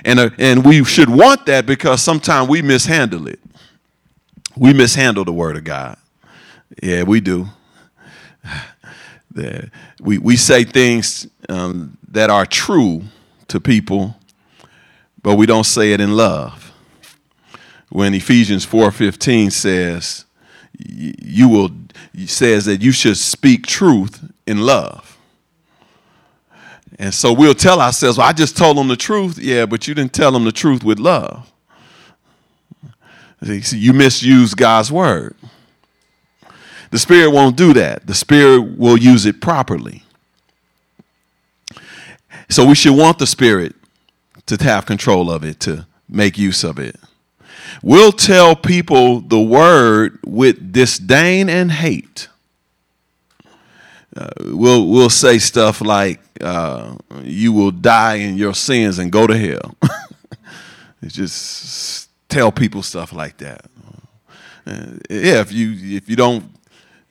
And, 0.03 0.19
uh, 0.19 0.29
and 0.37 0.65
we 0.65 0.83
should 0.83 1.09
want 1.09 1.45
that 1.45 1.65
because 1.65 2.01
sometimes 2.01 2.49
we 2.49 2.61
mishandle 2.61 3.27
it. 3.27 3.39
We 4.57 4.73
mishandle 4.73 5.25
the 5.25 5.33
Word 5.33 5.55
of 5.55 5.63
God. 5.63 5.97
Yeah, 6.81 7.03
we 7.03 7.21
do 7.21 7.49
we, 10.01 10.17
we 10.17 10.37
say 10.37 10.63
things 10.63 11.27
um, 11.49 11.97
that 12.09 12.29
are 12.29 12.45
true 12.45 13.03
to 13.47 13.59
people, 13.59 14.15
but 15.21 15.35
we 15.35 15.45
don't 15.45 15.65
say 15.65 15.91
it 15.91 16.01
in 16.01 16.15
love. 16.15 16.71
When 17.89 18.13
Ephesians 18.13 18.65
4:15 18.65 19.51
says, 19.51 20.25
you 20.77 21.49
will 21.49 21.69
says 22.25 22.65
that 22.65 22.81
you 22.81 22.91
should 22.91 23.17
speak 23.17 23.65
truth 23.65 24.31
in 24.45 24.59
love. 24.59 25.17
And 26.97 27.13
so 27.13 27.33
we'll 27.33 27.53
tell 27.53 27.81
ourselves, 27.81 28.17
well, 28.17 28.27
I 28.27 28.31
just 28.31 28.55
told 28.55 28.77
them 28.77 28.87
the 28.87 28.95
truth. 28.95 29.37
Yeah, 29.37 29.65
but 29.65 29.87
you 29.87 29.93
didn't 29.93 30.13
tell 30.13 30.31
them 30.31 30.45
the 30.45 30.51
truth 30.51 30.83
with 30.83 30.99
love. 30.99 31.51
You 33.41 33.93
misuse 33.93 34.53
God's 34.53 34.91
word. 34.91 35.35
The 36.95 36.99
Spirit 36.99 37.31
won't 37.31 37.57
do 37.57 37.73
that. 37.73 38.07
The 38.07 38.13
Spirit 38.13 38.77
will 38.77 38.95
use 38.95 39.25
it 39.25 39.41
properly. 39.41 40.03
So 42.47 42.65
we 42.65 42.73
should 42.73 42.95
want 42.95 43.19
the 43.19 43.27
Spirit 43.27 43.75
to 44.45 44.55
have 44.63 44.85
control 44.85 45.29
of 45.29 45.43
it, 45.43 45.59
to 45.59 45.87
make 46.07 46.37
use 46.37 46.63
of 46.63 46.79
it. 46.79 46.95
We'll 47.83 48.13
tell 48.13 48.55
people 48.55 49.19
the 49.19 49.41
word 49.41 50.19
with 50.25 50.71
disdain 50.71 51.49
and 51.49 51.69
hate. 51.69 52.29
Uh, 54.15 54.29
we'll 54.39 54.87
we'll 54.87 55.09
say 55.09 55.37
stuff 55.37 55.81
like 55.81 56.21
uh, 56.39 56.95
"You 57.23 57.51
will 57.51 57.71
die 57.71 58.15
in 58.15 58.37
your 58.37 58.53
sins 58.53 58.99
and 58.99 59.11
go 59.11 59.27
to 59.27 59.37
hell." 59.37 59.75
just 61.05 62.09
tell 62.29 62.53
people 62.53 62.81
stuff 62.81 63.11
like 63.11 63.35
that. 63.39 63.65
Uh, 64.65 64.91
yeah, 65.09 65.41
if 65.41 65.51
you 65.51 65.97
if 65.97 66.07
you 66.07 66.15
don't 66.15 66.54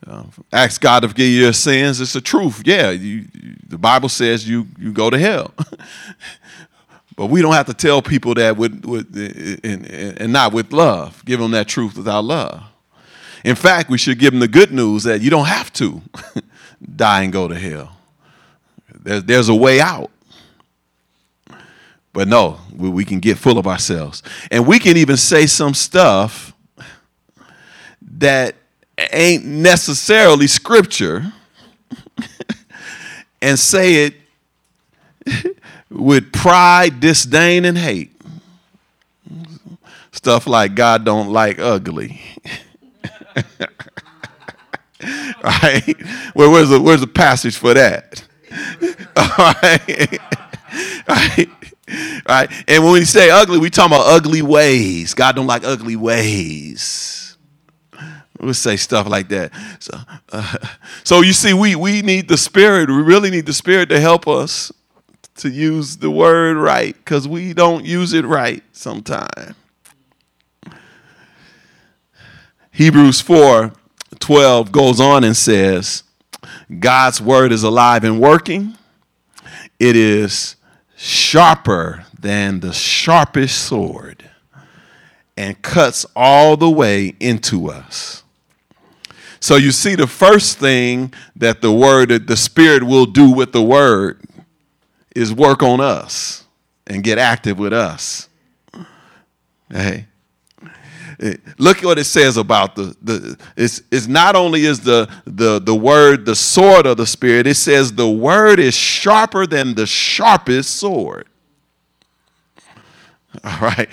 uh, 0.06 0.24
ask 0.52 0.80
God 0.80 1.00
to 1.00 1.08
forgive 1.08 1.30
your 1.30 1.52
sins, 1.52 2.00
it's 2.00 2.12
the 2.12 2.20
truth. 2.20 2.62
Yeah, 2.64 2.90
you, 2.90 3.24
the 3.66 3.78
Bible 3.78 4.08
says 4.08 4.48
you 4.48 4.66
you 4.78 4.92
go 4.92 5.10
to 5.10 5.18
hell. 5.18 5.52
but 7.16 7.26
we 7.26 7.40
don't 7.42 7.54
have 7.54 7.66
to 7.66 7.74
tell 7.74 8.02
people 8.02 8.34
that 8.34 8.56
with, 8.56 8.84
with 8.84 9.60
and, 9.64 9.86
and 9.86 10.32
not 10.32 10.52
with 10.52 10.72
love. 10.72 11.24
Give 11.24 11.40
them 11.40 11.52
that 11.52 11.68
truth 11.68 11.96
without 11.96 12.24
love. 12.24 12.62
In 13.44 13.56
fact, 13.56 13.90
we 13.90 13.98
should 13.98 14.18
give 14.18 14.32
them 14.32 14.40
the 14.40 14.48
good 14.48 14.72
news 14.72 15.04
that 15.04 15.20
you 15.20 15.30
don't 15.30 15.46
have 15.46 15.72
to 15.74 16.00
die 16.96 17.22
and 17.22 17.32
go 17.32 17.46
to 17.46 17.54
hell. 17.54 17.96
There's, 19.02 19.24
there's 19.24 19.48
a 19.48 19.54
way 19.54 19.80
out. 19.80 20.10
But 22.12 22.28
no, 22.28 22.58
we, 22.74 22.88
we 22.88 23.04
can 23.04 23.20
get 23.20 23.36
full 23.36 23.58
of 23.58 23.66
ourselves. 23.66 24.22
And 24.50 24.66
we 24.66 24.78
can 24.78 24.96
even 24.96 25.16
say 25.16 25.46
some 25.46 25.74
stuff 25.74 26.54
that 28.00 28.54
ain't 28.98 29.44
necessarily 29.44 30.46
scripture 30.46 31.32
and 33.42 33.58
say 33.58 34.06
it 34.06 34.14
with 35.90 36.32
pride, 36.32 37.00
disdain, 37.00 37.64
and 37.64 37.78
hate. 37.78 38.10
Stuff 40.12 40.46
like 40.46 40.74
God 40.74 41.04
don't 41.04 41.30
like 41.30 41.58
ugly. 41.58 42.20
right? 45.42 45.94
Well, 46.34 46.50
where's 46.50 46.68
the 46.68 46.80
where's 46.80 47.00
the 47.00 47.06
passage 47.06 47.56
for 47.56 47.74
that? 47.74 48.24
All 49.16 49.28
right. 49.38 50.18
All 51.08 51.16
right. 51.16 51.48
All 52.26 52.36
right. 52.36 52.50
And 52.66 52.82
when 52.84 52.92
we 52.92 53.04
say 53.04 53.30
ugly, 53.30 53.58
we 53.58 53.70
talk 53.70 53.86
about 53.86 54.06
ugly 54.06 54.42
ways. 54.42 55.14
God 55.14 55.36
don't 55.36 55.46
like 55.46 55.64
ugly 55.64 55.96
ways. 55.96 57.23
We'll 58.40 58.54
say 58.54 58.76
stuff 58.76 59.08
like 59.08 59.28
that. 59.28 59.52
So, 59.78 59.98
uh, 60.32 60.56
so 61.04 61.20
you 61.20 61.32
see, 61.32 61.52
we 61.52 61.76
we 61.76 62.02
need 62.02 62.28
the 62.28 62.36
Spirit. 62.36 62.88
We 62.88 63.02
really 63.02 63.30
need 63.30 63.46
the 63.46 63.52
Spirit 63.52 63.88
to 63.90 64.00
help 64.00 64.26
us 64.26 64.72
to 65.36 65.50
use 65.50 65.96
the 65.96 66.10
word 66.10 66.56
right, 66.56 66.94
because 66.94 67.26
we 67.26 67.52
don't 67.52 67.84
use 67.84 68.12
it 68.12 68.24
right 68.24 68.62
sometimes. 68.72 69.54
Hebrews 72.70 73.20
4 73.20 73.72
12 74.18 74.72
goes 74.72 75.00
on 75.00 75.22
and 75.22 75.36
says, 75.36 76.02
God's 76.78 77.20
word 77.20 77.52
is 77.52 77.62
alive 77.62 78.04
and 78.04 78.20
working. 78.20 78.76
It 79.78 79.96
is 79.96 80.56
sharper 80.96 82.04
than 82.18 82.60
the 82.60 82.72
sharpest 82.72 83.66
sword 83.66 84.30
and 85.36 85.60
cuts 85.62 86.06
all 86.16 86.56
the 86.56 86.70
way 86.70 87.14
into 87.20 87.70
us. 87.70 88.23
So 89.44 89.56
you 89.56 89.72
see, 89.72 89.94
the 89.94 90.06
first 90.06 90.56
thing 90.56 91.12
that 91.36 91.60
the 91.60 91.70
word, 91.70 92.08
the 92.08 92.34
Spirit 92.34 92.82
will 92.82 93.04
do 93.04 93.30
with 93.30 93.52
the 93.52 93.62
word 93.62 94.22
is 95.14 95.34
work 95.34 95.62
on 95.62 95.82
us 95.82 96.46
and 96.86 97.04
get 97.04 97.18
active 97.18 97.58
with 97.58 97.74
us. 97.74 98.30
Hey. 99.70 100.06
Look 101.58 101.76
at 101.76 101.84
what 101.84 101.98
it 101.98 102.04
says 102.04 102.38
about 102.38 102.74
the, 102.74 102.96
the 103.02 103.38
it's, 103.54 103.82
it's 103.90 104.06
not 104.06 104.34
only 104.34 104.64
is 104.64 104.80
the, 104.80 105.10
the, 105.26 105.58
the 105.60 105.74
word 105.74 106.24
the 106.24 106.34
sword 106.34 106.86
of 106.86 106.96
the 106.96 107.06
spirit, 107.06 107.46
it 107.46 107.56
says 107.56 107.92
the 107.92 108.08
word 108.08 108.58
is 108.58 108.72
sharper 108.72 109.46
than 109.46 109.74
the 109.74 109.84
sharpest 109.84 110.76
sword. 110.76 111.28
All 113.44 113.58
right. 113.60 113.90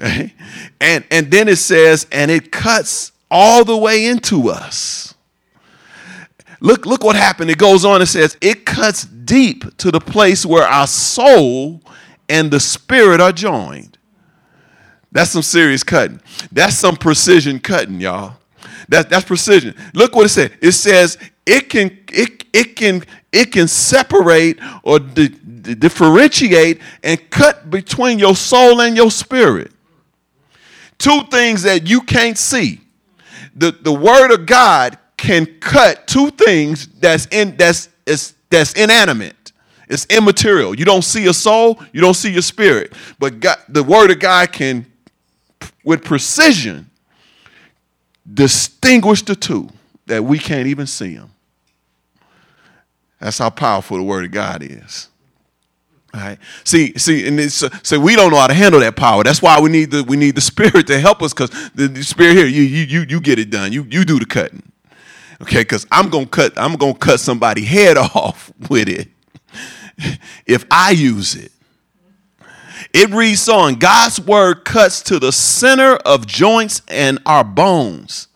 Okay. 0.00 0.32
And 0.80 1.04
and 1.10 1.30
then 1.30 1.48
it 1.48 1.56
says, 1.56 2.06
and 2.10 2.30
it 2.30 2.52
cuts 2.52 3.12
all 3.30 3.64
the 3.64 3.76
way 3.76 4.06
into 4.06 4.48
us. 4.48 5.14
Look, 6.60 6.86
look 6.86 7.04
what 7.04 7.16
happened. 7.16 7.50
It 7.50 7.58
goes 7.58 7.84
on, 7.84 8.00
it 8.02 8.06
says, 8.06 8.36
it 8.40 8.64
cuts 8.64 9.04
deep 9.04 9.76
to 9.78 9.90
the 9.90 10.00
place 10.00 10.46
where 10.46 10.66
our 10.66 10.86
soul 10.86 11.82
and 12.28 12.50
the 12.50 12.60
spirit 12.60 13.20
are 13.20 13.32
joined. 13.32 13.98
That's 15.12 15.30
some 15.30 15.42
serious 15.42 15.82
cutting. 15.82 16.20
That's 16.52 16.76
some 16.76 16.96
precision 16.96 17.58
cutting, 17.60 18.00
y'all. 18.00 18.36
That, 18.88 19.10
that's 19.10 19.24
precision. 19.24 19.74
Look 19.94 20.14
what 20.14 20.26
it 20.26 20.30
said. 20.30 20.56
It 20.60 20.72
says 20.72 21.18
it 21.44 21.68
can 21.68 21.96
it, 22.12 22.44
it 22.52 22.76
can 22.76 23.02
it 23.32 23.52
can 23.52 23.68
separate 23.68 24.58
or 24.82 24.98
di- 24.98 25.28
differentiate 25.28 26.80
and 27.02 27.30
cut 27.30 27.70
between 27.70 28.18
your 28.18 28.36
soul 28.36 28.80
and 28.80 28.96
your 28.96 29.10
spirit. 29.10 29.72
Two 30.98 31.22
things 31.30 31.62
that 31.62 31.88
you 31.88 32.00
can't 32.02 32.38
see. 32.38 32.80
The, 33.56 33.72
the 33.72 33.92
word 33.92 34.30
of 34.32 34.46
God 34.46 34.98
can 35.16 35.46
cut 35.60 36.06
two 36.06 36.30
things 36.30 36.86
that's 36.86 37.26
in 37.30 37.56
that's 37.56 37.88
is 38.06 38.34
that's 38.50 38.74
inanimate. 38.74 39.52
It's 39.88 40.06
immaterial. 40.06 40.78
You 40.78 40.84
don't 40.84 41.02
see 41.02 41.26
a 41.26 41.32
soul, 41.32 41.80
you 41.92 42.00
don't 42.00 42.14
see 42.14 42.30
your 42.30 42.42
spirit. 42.42 42.92
But 43.18 43.40
God, 43.40 43.58
the 43.68 43.82
word 43.82 44.10
of 44.10 44.18
God 44.18 44.52
can 44.52 44.86
with 45.84 46.04
precision 46.04 46.90
distinguish 48.32 49.22
the 49.22 49.36
two 49.36 49.68
that 50.06 50.22
we 50.24 50.38
can't 50.38 50.66
even 50.66 50.86
see 50.86 51.14
them. 51.14 51.30
That's 53.20 53.38
how 53.38 53.50
powerful 53.50 53.96
the 53.96 54.02
word 54.02 54.24
of 54.24 54.30
God 54.32 54.62
is. 54.62 55.08
Right. 56.16 56.38
See, 56.64 56.96
see, 56.96 57.28
and 57.28 57.38
it's, 57.38 57.62
uh, 57.62 57.68
so 57.82 58.00
we 58.00 58.16
don't 58.16 58.30
know 58.30 58.38
how 58.38 58.46
to 58.46 58.54
handle 58.54 58.80
that 58.80 58.96
power. 58.96 59.22
That's 59.22 59.42
why 59.42 59.60
we 59.60 59.68
need 59.68 59.90
the 59.90 60.02
we 60.02 60.16
need 60.16 60.34
the 60.34 60.40
spirit 60.52 60.86
to 60.86 60.98
help 60.98 61.20
us, 61.20 61.34
because 61.34 61.50
the, 61.74 61.88
the, 61.88 62.02
spirit 62.02 62.36
here, 62.36 62.46
you 62.46 62.62
you 62.62 62.84
you 62.84 63.06
you 63.06 63.20
get 63.20 63.38
it 63.38 63.50
done. 63.50 63.70
You 63.70 63.86
you 63.90 64.02
do 64.06 64.18
the 64.18 64.24
cutting. 64.24 64.62
Okay, 65.42 65.60
because 65.60 65.86
I'm 65.92 66.08
gonna 66.08 66.26
cut, 66.26 66.54
I'm 66.56 66.76
gonna 66.76 66.94
cut 66.94 67.20
somebody 67.20 67.64
head 67.66 67.98
off 67.98 68.50
with 68.70 68.88
it 68.88 69.08
if 70.46 70.64
I 70.70 70.92
use 70.92 71.34
it. 71.34 71.52
It 72.94 73.10
reads 73.10 73.46
on 73.50 73.74
God's 73.74 74.18
word 74.18 74.64
cuts 74.64 75.02
to 75.02 75.18
the 75.18 75.32
center 75.32 75.96
of 75.96 76.26
joints 76.26 76.80
and 76.88 77.18
our 77.26 77.44
bones. 77.44 78.28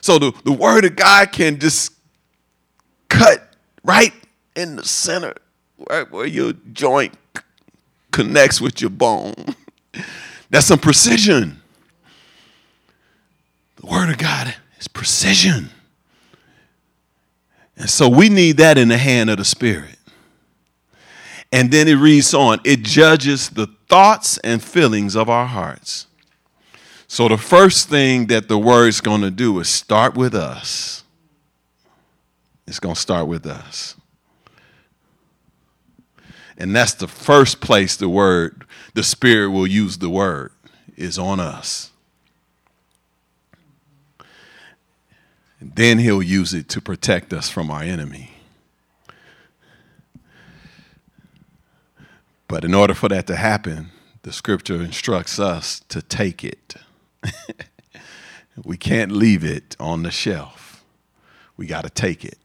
So 0.00 0.18
the, 0.18 0.32
the 0.44 0.52
word 0.52 0.84
of 0.84 0.96
God 0.96 1.30
can 1.30 1.60
just 1.60 1.92
cut 3.08 3.54
right 3.84 4.12
in 4.56 4.74
the 4.74 4.84
center, 4.84 5.34
right 5.90 6.10
where 6.10 6.26
your 6.26 6.52
joint 6.72 7.14
connects 8.10 8.60
with 8.60 8.80
your 8.80 8.90
bone. 8.90 9.34
That's 10.50 10.66
some 10.66 10.78
precision. 10.78 11.60
The 13.76 13.86
word 13.86 14.10
of 14.10 14.18
God 14.18 14.54
is 14.78 14.88
precision. 14.88 15.70
And 17.76 17.90
so 17.90 18.08
we 18.08 18.28
need 18.28 18.56
that 18.56 18.78
in 18.78 18.88
the 18.88 18.96
hand 18.96 19.28
of 19.28 19.36
the 19.36 19.44
Spirit. 19.44 19.98
And 21.52 21.70
then 21.70 21.88
it 21.88 21.94
reads 21.94 22.34
on 22.34 22.60
it 22.64 22.82
judges 22.82 23.50
the 23.50 23.68
thoughts 23.88 24.38
and 24.38 24.62
feelings 24.62 25.14
of 25.14 25.28
our 25.28 25.46
hearts. 25.46 26.06
So 27.08 27.28
the 27.28 27.38
first 27.38 27.88
thing 27.88 28.26
that 28.26 28.48
the 28.48 28.58
word's 28.58 29.00
going 29.00 29.20
to 29.20 29.30
do 29.30 29.58
is 29.60 29.68
start 29.68 30.16
with 30.16 30.34
us. 30.34 31.04
It's 32.66 32.80
going 32.80 32.94
to 32.96 33.00
start 33.00 33.28
with 33.28 33.46
us. 33.46 33.94
And 36.58 36.74
that's 36.74 36.94
the 36.94 37.08
first 37.08 37.60
place 37.60 37.96
the 37.96 38.08
word, 38.08 38.64
the 38.94 39.02
Spirit 39.02 39.50
will 39.50 39.66
use 39.66 39.98
the 39.98 40.08
word, 40.08 40.52
is 40.96 41.18
on 41.18 41.38
us. 41.38 41.90
And 45.60 45.74
then 45.74 45.98
he'll 45.98 46.22
use 46.22 46.54
it 46.54 46.68
to 46.70 46.80
protect 46.80 47.32
us 47.32 47.50
from 47.50 47.70
our 47.70 47.82
enemy. 47.82 48.32
But 52.48 52.64
in 52.64 52.74
order 52.74 52.94
for 52.94 53.08
that 53.08 53.26
to 53.26 53.36
happen, 53.36 53.90
the 54.22 54.32
scripture 54.32 54.80
instructs 54.82 55.38
us 55.38 55.80
to 55.88 56.00
take 56.00 56.44
it. 56.44 56.76
we 58.64 58.76
can't 58.76 59.12
leave 59.12 59.44
it 59.44 59.76
on 59.80 60.02
the 60.02 60.10
shelf. 60.10 60.84
We 61.56 61.66
got 61.66 61.84
to 61.84 61.90
take 61.90 62.24
it 62.24 62.38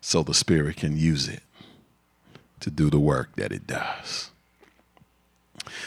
so 0.00 0.22
the 0.22 0.34
Spirit 0.34 0.76
can 0.76 0.96
use 0.96 1.28
it 1.28 1.43
to 2.64 2.70
do 2.70 2.88
the 2.88 2.98
work 2.98 3.36
that 3.36 3.52
it 3.52 3.66
does. 3.66 4.30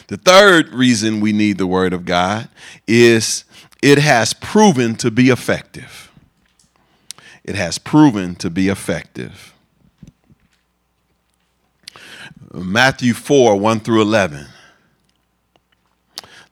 The 0.07 0.17
third 0.17 0.69
reason 0.69 1.21
we 1.21 1.33
need 1.33 1.57
the 1.57 1.65
Word 1.65 1.91
of 1.91 2.05
God 2.05 2.49
is 2.85 3.45
it 3.81 3.97
has 3.97 4.33
proven 4.33 4.93
to 4.97 5.09
be 5.09 5.29
effective. 5.29 6.11
It 7.43 7.55
has 7.55 7.79
proven 7.79 8.35
to 8.35 8.51
be 8.51 8.69
effective. 8.69 9.55
Matthew 12.53 13.15
4 13.15 13.59
1 13.59 13.79
through 13.79 14.03
11. 14.03 14.45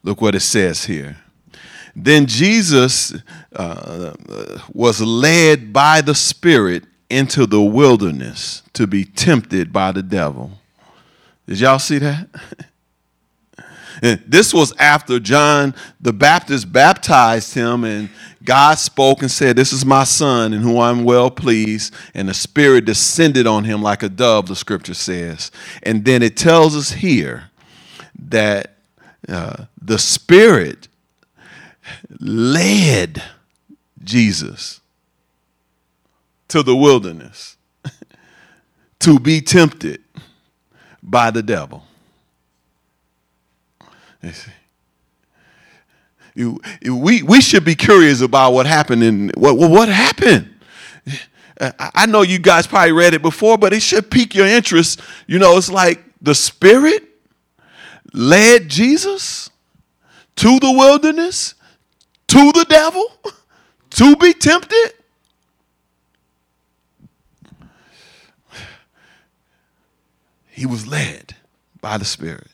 Look 0.01 0.21
what 0.21 0.33
it 0.33 0.41
says 0.41 0.85
here. 0.85 1.17
Then 1.95 2.25
Jesus 2.25 3.13
uh, 3.55 4.13
was 4.73 5.01
led 5.01 5.71
by 5.71 6.01
the 6.01 6.15
Spirit 6.15 6.85
into 7.09 7.45
the 7.45 7.61
wilderness 7.61 8.63
to 8.73 8.87
be 8.87 9.05
tempted 9.05 9.71
by 9.71 9.91
the 9.91 10.03
devil. 10.03 10.51
Did 11.47 11.59
y'all 11.59 11.79
see 11.79 11.99
that? 11.99 12.27
This 14.01 14.53
was 14.53 14.73
after 14.77 15.19
John 15.19 15.73
the 16.01 16.13
Baptist 16.13 16.71
baptized 16.71 17.53
him, 17.53 17.83
and 17.83 18.09
God 18.43 18.77
spoke 18.77 19.21
and 19.21 19.31
said, 19.31 19.55
This 19.55 19.73
is 19.73 19.85
my 19.85 20.03
son 20.03 20.53
in 20.53 20.61
whom 20.61 20.79
I'm 20.79 21.03
well 21.03 21.31
pleased. 21.31 21.93
And 22.13 22.29
the 22.29 22.33
Spirit 22.33 22.85
descended 22.85 23.47
on 23.47 23.63
him 23.63 23.81
like 23.81 24.03
a 24.03 24.09
dove, 24.09 24.47
the 24.47 24.55
scripture 24.55 24.93
says. 24.93 25.51
And 25.81 26.05
then 26.05 26.21
it 26.21 26.37
tells 26.37 26.75
us 26.75 26.91
here 26.91 27.49
that 28.19 28.75
uh, 29.27 29.65
the 29.81 29.97
Spirit 29.97 30.87
led 32.19 33.23
Jesus 34.03 34.81
to 36.49 36.63
the 36.63 36.75
wilderness 36.75 37.57
to 38.99 39.19
be 39.19 39.41
tempted 39.41 40.01
by 41.01 41.31
the 41.31 41.43
devil. 41.43 41.83
You, 46.33 46.59
we, 46.83 47.23
we 47.23 47.41
should 47.41 47.63
be 47.63 47.75
curious 47.75 48.21
about 48.21 48.51
what 48.51 48.65
happened 48.65 49.03
and 49.03 49.31
what, 49.35 49.57
what 49.57 49.87
happened. 49.87 50.53
Uh, 51.59 51.71
I 51.79 52.05
know 52.05 52.23
you 52.23 52.39
guys 52.39 52.67
probably 52.67 52.91
read 52.91 53.13
it 53.13 53.21
before, 53.21 53.57
but 53.57 53.71
it 53.71 53.81
should 53.81 54.11
pique 54.11 54.35
your 54.35 54.45
interest. 54.45 54.99
You 55.27 55.39
know, 55.39 55.57
it's 55.57 55.71
like 55.71 56.03
the 56.21 56.35
Spirit 56.35 57.03
led 58.13 58.67
Jesus 58.69 59.49
to 60.35 60.59
the 60.59 60.71
wilderness, 60.71 61.53
to 62.27 62.51
the 62.51 62.65
devil, 62.67 63.09
to 63.91 64.15
be 64.17 64.33
tempted. 64.33 64.93
He 70.55 70.65
was 70.65 70.87
led 70.87 71.35
by 71.81 71.97
the 71.97 72.05
Spirit. 72.05 72.47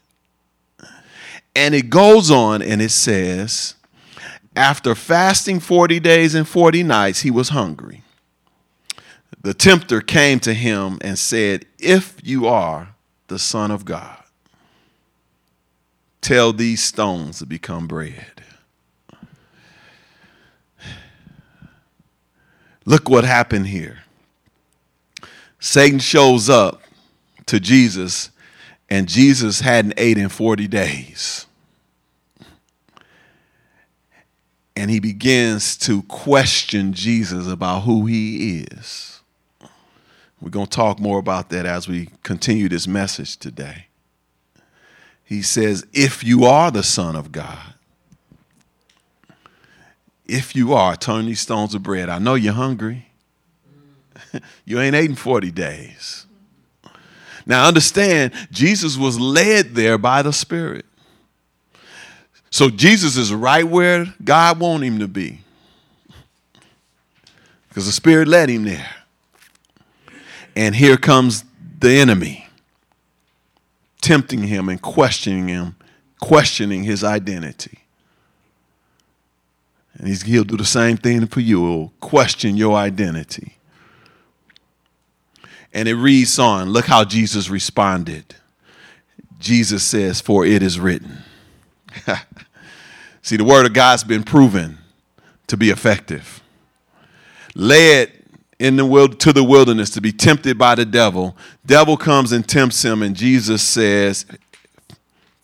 And 1.55 1.75
it 1.75 1.91
goes 1.91 2.31
on 2.31 2.63
and 2.63 2.81
it 2.81 2.89
says, 2.89 3.75
after 4.55 4.95
fasting 4.95 5.59
40 5.59 5.99
days 5.99 6.33
and 6.33 6.47
40 6.47 6.81
nights, 6.81 7.21
he 7.21 7.29
was 7.29 7.49
hungry. 7.49 8.03
The 9.39 9.53
tempter 9.53 10.01
came 10.01 10.39
to 10.39 10.55
him 10.55 10.97
and 11.01 11.17
said, 11.17 11.65
If 11.77 12.17
you 12.23 12.47
are 12.47 12.95
the 13.27 13.37
Son 13.37 13.69
of 13.69 13.85
God, 13.85 14.17
tell 16.21 16.53
these 16.53 16.81
stones 16.81 17.37
to 17.39 17.45
become 17.45 17.87
bread. 17.87 18.43
Look 22.83 23.09
what 23.09 23.25
happened 23.25 23.67
here. 23.67 23.99
Satan 25.59 25.99
shows 25.99 26.49
up 26.49 26.81
to 27.51 27.59
Jesus 27.59 28.29
and 28.89 29.09
Jesus 29.09 29.59
hadn't 29.59 29.95
ate 29.97 30.17
in 30.17 30.29
40 30.29 30.69
days. 30.69 31.47
And 34.73 34.89
he 34.89 35.01
begins 35.01 35.75
to 35.79 36.03
question 36.03 36.93
Jesus 36.93 37.49
about 37.49 37.81
who 37.81 38.05
he 38.05 38.61
is. 38.61 39.19
We're 40.41 40.49
going 40.49 40.67
to 40.67 40.71
talk 40.71 41.01
more 41.01 41.19
about 41.19 41.49
that 41.49 41.65
as 41.65 41.89
we 41.89 42.07
continue 42.23 42.69
this 42.69 42.87
message 42.87 43.35
today. 43.35 43.87
He 45.25 45.41
says, 45.41 45.85
If 45.91 46.23
you 46.23 46.45
are 46.45 46.71
the 46.71 46.83
Son 46.83 47.17
of 47.17 47.33
God, 47.33 47.73
if 50.25 50.55
you 50.55 50.71
are, 50.71 50.95
turn 50.95 51.25
these 51.25 51.41
stones 51.41 51.73
to 51.73 51.79
bread. 51.79 52.07
I 52.07 52.17
know 52.17 52.35
you're 52.35 52.53
hungry. 52.53 53.07
you 54.65 54.79
ain't 54.79 54.95
eating 54.95 55.17
40 55.17 55.51
days. 55.51 56.27
Now 57.45 57.67
understand, 57.67 58.33
Jesus 58.51 58.97
was 58.97 59.19
led 59.19 59.75
there 59.75 59.97
by 59.97 60.21
the 60.21 60.33
Spirit. 60.33 60.85
So 62.49 62.69
Jesus 62.69 63.15
is 63.17 63.33
right 63.33 63.65
where 63.65 64.13
God 64.23 64.59
wanted 64.59 64.87
him 64.87 64.99
to 64.99 65.07
be. 65.07 65.39
Because 67.69 67.85
the 67.85 67.93
Spirit 67.93 68.27
led 68.27 68.49
him 68.49 68.65
there. 68.65 68.89
And 70.55 70.75
here 70.75 70.97
comes 70.97 71.45
the 71.79 71.91
enemy, 71.91 72.47
tempting 74.01 74.43
him 74.43 74.67
and 74.67 74.81
questioning 74.81 75.47
him, 75.47 75.75
questioning 76.19 76.83
his 76.83 77.03
identity. 77.03 77.79
And 79.93 80.09
he'll 80.09 80.43
do 80.43 80.57
the 80.57 80.65
same 80.65 80.97
thing 80.97 81.27
for 81.27 81.39
you. 81.39 81.65
He'll 81.65 81.93
question 82.01 82.57
your 82.57 82.75
identity. 82.75 83.55
And 85.73 85.87
it 85.87 85.95
reads 85.95 86.37
on. 86.37 86.69
Look 86.69 86.85
how 86.85 87.03
Jesus 87.03 87.49
responded. 87.49 88.35
Jesus 89.39 89.83
says, 89.83 90.21
For 90.21 90.45
it 90.45 90.61
is 90.61 90.79
written. 90.79 91.19
See, 93.21 93.37
the 93.37 93.43
word 93.43 93.65
of 93.65 93.73
God's 93.73 94.03
been 94.03 94.23
proven 94.23 94.77
to 95.47 95.57
be 95.57 95.69
effective. 95.69 96.41
Led 97.55 98.11
in 98.59 98.75
the 98.75 98.85
wild, 98.85 99.19
to 99.19 99.33
the 99.33 99.43
wilderness 99.43 99.89
to 99.91 100.01
be 100.01 100.11
tempted 100.11 100.57
by 100.57 100.75
the 100.75 100.85
devil. 100.85 101.35
Devil 101.65 101.97
comes 101.97 102.31
and 102.31 102.47
tempts 102.47 102.83
him, 102.85 103.01
and 103.01 103.15
Jesus 103.15 103.61
says, 103.63 104.25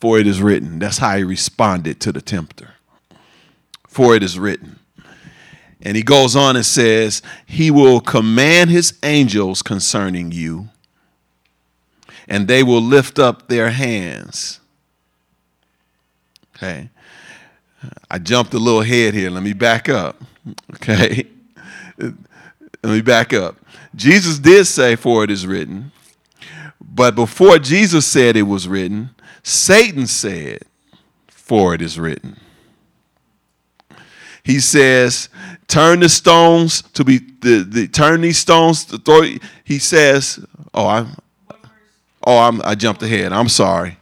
For 0.00 0.18
it 0.18 0.26
is 0.26 0.40
written. 0.40 0.78
That's 0.78 0.98
how 0.98 1.16
he 1.16 1.24
responded 1.24 2.00
to 2.00 2.12
the 2.12 2.20
tempter. 2.20 2.74
For 3.88 4.14
it 4.14 4.22
is 4.22 4.38
written. 4.38 4.77
And 5.82 5.96
he 5.96 6.02
goes 6.02 6.34
on 6.34 6.56
and 6.56 6.66
says, 6.66 7.22
He 7.46 7.70
will 7.70 8.00
command 8.00 8.70
his 8.70 8.98
angels 9.02 9.62
concerning 9.62 10.32
you, 10.32 10.68
and 12.26 12.48
they 12.48 12.62
will 12.62 12.82
lift 12.82 13.18
up 13.18 13.48
their 13.48 13.70
hands. 13.70 14.60
Okay. 16.56 16.90
I 18.10 18.18
jumped 18.18 18.54
a 18.54 18.58
little 18.58 18.80
ahead 18.80 19.14
here. 19.14 19.30
Let 19.30 19.42
me 19.42 19.52
back 19.52 19.88
up. 19.88 20.22
Okay. 20.76 21.26
Let 21.98 22.14
me 22.84 23.02
back 23.02 23.34
up. 23.34 23.56
Jesus 23.94 24.38
did 24.38 24.64
say, 24.66 24.96
For 24.96 25.22
it 25.22 25.30
is 25.30 25.46
written. 25.46 25.92
But 26.80 27.14
before 27.14 27.58
Jesus 27.58 28.06
said 28.06 28.34
it 28.34 28.44
was 28.44 28.66
written, 28.66 29.10
Satan 29.42 30.06
said, 30.06 30.62
For 31.26 31.74
it 31.74 31.82
is 31.82 31.98
written 31.98 32.38
he 34.48 34.60
says, 34.60 35.28
turn 35.68 36.00
the 36.00 36.08
stones 36.08 36.82
to 36.94 37.04
be 37.04 37.18
the, 37.18 37.64
the 37.68 37.86
turn 37.86 38.22
these 38.22 38.38
stones 38.38 38.84
to 38.86 38.98
throw. 38.98 39.22
He 39.64 39.78
says, 39.78 40.44
oh, 40.74 40.86
I, 40.86 41.06
oh, 42.26 42.38
I'm, 42.38 42.60
I 42.62 42.74
jumped 42.74 43.02
ahead. 43.02 43.32
I'm 43.32 43.48
sorry. 43.48 43.96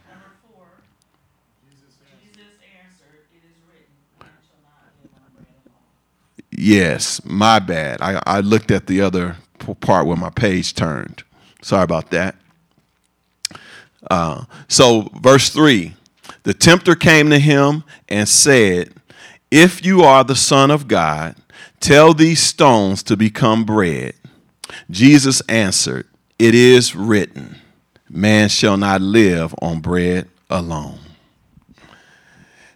Yes, 6.49 7.23
my 7.23 7.59
bad. 7.59 8.01
I, 8.01 8.19
I 8.25 8.39
looked 8.39 8.71
at 8.71 8.87
the 8.87 9.01
other 9.01 9.35
part 9.79 10.07
where 10.07 10.17
my 10.17 10.31
page 10.31 10.73
turned. 10.73 11.23
Sorry 11.61 11.83
about 11.83 12.09
that. 12.09 12.35
Uh, 14.09 14.45
so, 14.67 15.09
verse 15.21 15.49
3 15.49 15.93
the 16.43 16.53
tempter 16.53 16.95
came 16.95 17.29
to 17.29 17.39
him 17.39 17.83
and 18.07 18.27
said, 18.27 18.93
if 19.51 19.85
you 19.85 20.01
are 20.03 20.23
the 20.23 20.35
Son 20.35 20.71
of 20.71 20.87
God, 20.87 21.35
tell 21.79 22.13
these 22.13 22.41
stones 22.41 23.03
to 23.03 23.17
become 23.17 23.63
bread. 23.63 24.13
Jesus 24.89 25.41
answered, 25.41 26.07
It 26.39 26.55
is 26.55 26.95
written, 26.95 27.57
Man 28.09 28.49
shall 28.49 28.77
not 28.77 29.01
live 29.01 29.53
on 29.61 29.79
bread 29.79 30.29
alone. 30.49 30.99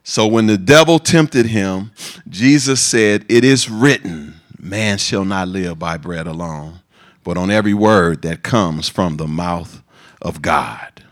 So 0.03 0.27
when 0.27 0.47
the 0.47 0.57
devil 0.57 0.99
tempted 0.99 1.45
him, 1.47 1.91
Jesus 2.27 2.81
said, 2.81 3.25
It 3.29 3.43
is 3.43 3.69
written, 3.69 4.41
Man 4.59 4.97
shall 4.97 5.25
not 5.25 5.47
live 5.47 5.79
by 5.79 5.97
bread 5.97 6.27
alone, 6.27 6.81
but 7.23 7.37
on 7.37 7.51
every 7.51 7.73
word 7.73 8.21
that 8.23 8.43
comes 8.43 8.89
from 8.89 9.17
the 9.17 9.27
mouth 9.27 9.81
of 10.21 10.41
God. 10.41 11.03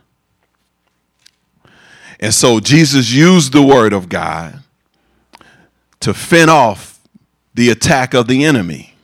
And 2.19 2.33
so 2.33 2.59
Jesus 2.59 3.11
used 3.11 3.53
the 3.53 3.61
word 3.61 3.93
of 3.93 4.09
God 4.09 4.61
to 6.01 6.13
fend 6.13 6.49
off 6.49 6.88
the 7.53 7.69
attack 7.69 8.13
of 8.13 8.27
the 8.27 8.43
enemy, 8.43 8.95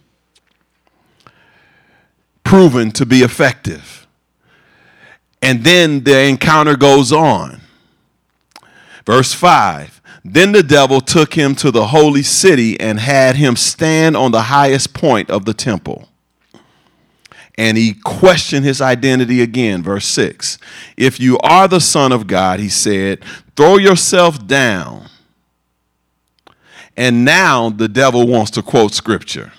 proven 2.44 2.92
to 2.92 3.06
be 3.06 3.20
effective. 3.20 4.08
And 5.42 5.64
then 5.64 6.04
the 6.04 6.24
encounter 6.24 6.76
goes 6.76 7.12
on. 7.12 7.62
Verse 9.06 9.34
5 9.34 10.02
Then 10.24 10.52
the 10.52 10.64
devil 10.64 11.02
took 11.02 11.36
him 11.36 11.56
to 11.56 11.72
the 11.72 11.88
holy 11.88 12.24
city 12.24 12.80
and 12.80 13.00
had 13.00 13.36
him 13.36 13.56
stand 13.56 14.18
on 14.18 14.32
the 14.32 14.44
highest 14.44 14.94
point 14.94 15.30
of 15.30 15.46
the 15.46 15.54
temple 15.54 16.10
and 17.58 17.78
he 17.78 17.94
questioned 17.94 18.66
his 18.66 18.82
identity 18.82 19.42
again. 19.42 19.82
Verse 19.82 20.06
6 20.08 20.58
If 20.98 21.20
you 21.20 21.38
are 21.40 21.68
the 21.68 21.80
Son 21.80 22.12
of 22.12 22.28
God, 22.28 22.60
he 22.60 22.70
said, 22.70 23.24
throw 23.56 23.78
yourself 23.78 24.46
down. 24.46 25.08
And 26.98 27.26
now 27.26 27.70
the 27.70 27.88
devil 27.88 28.28
wants 28.28 28.52
to 28.52 28.62
quote 28.62 28.94
scripture. 28.94 29.52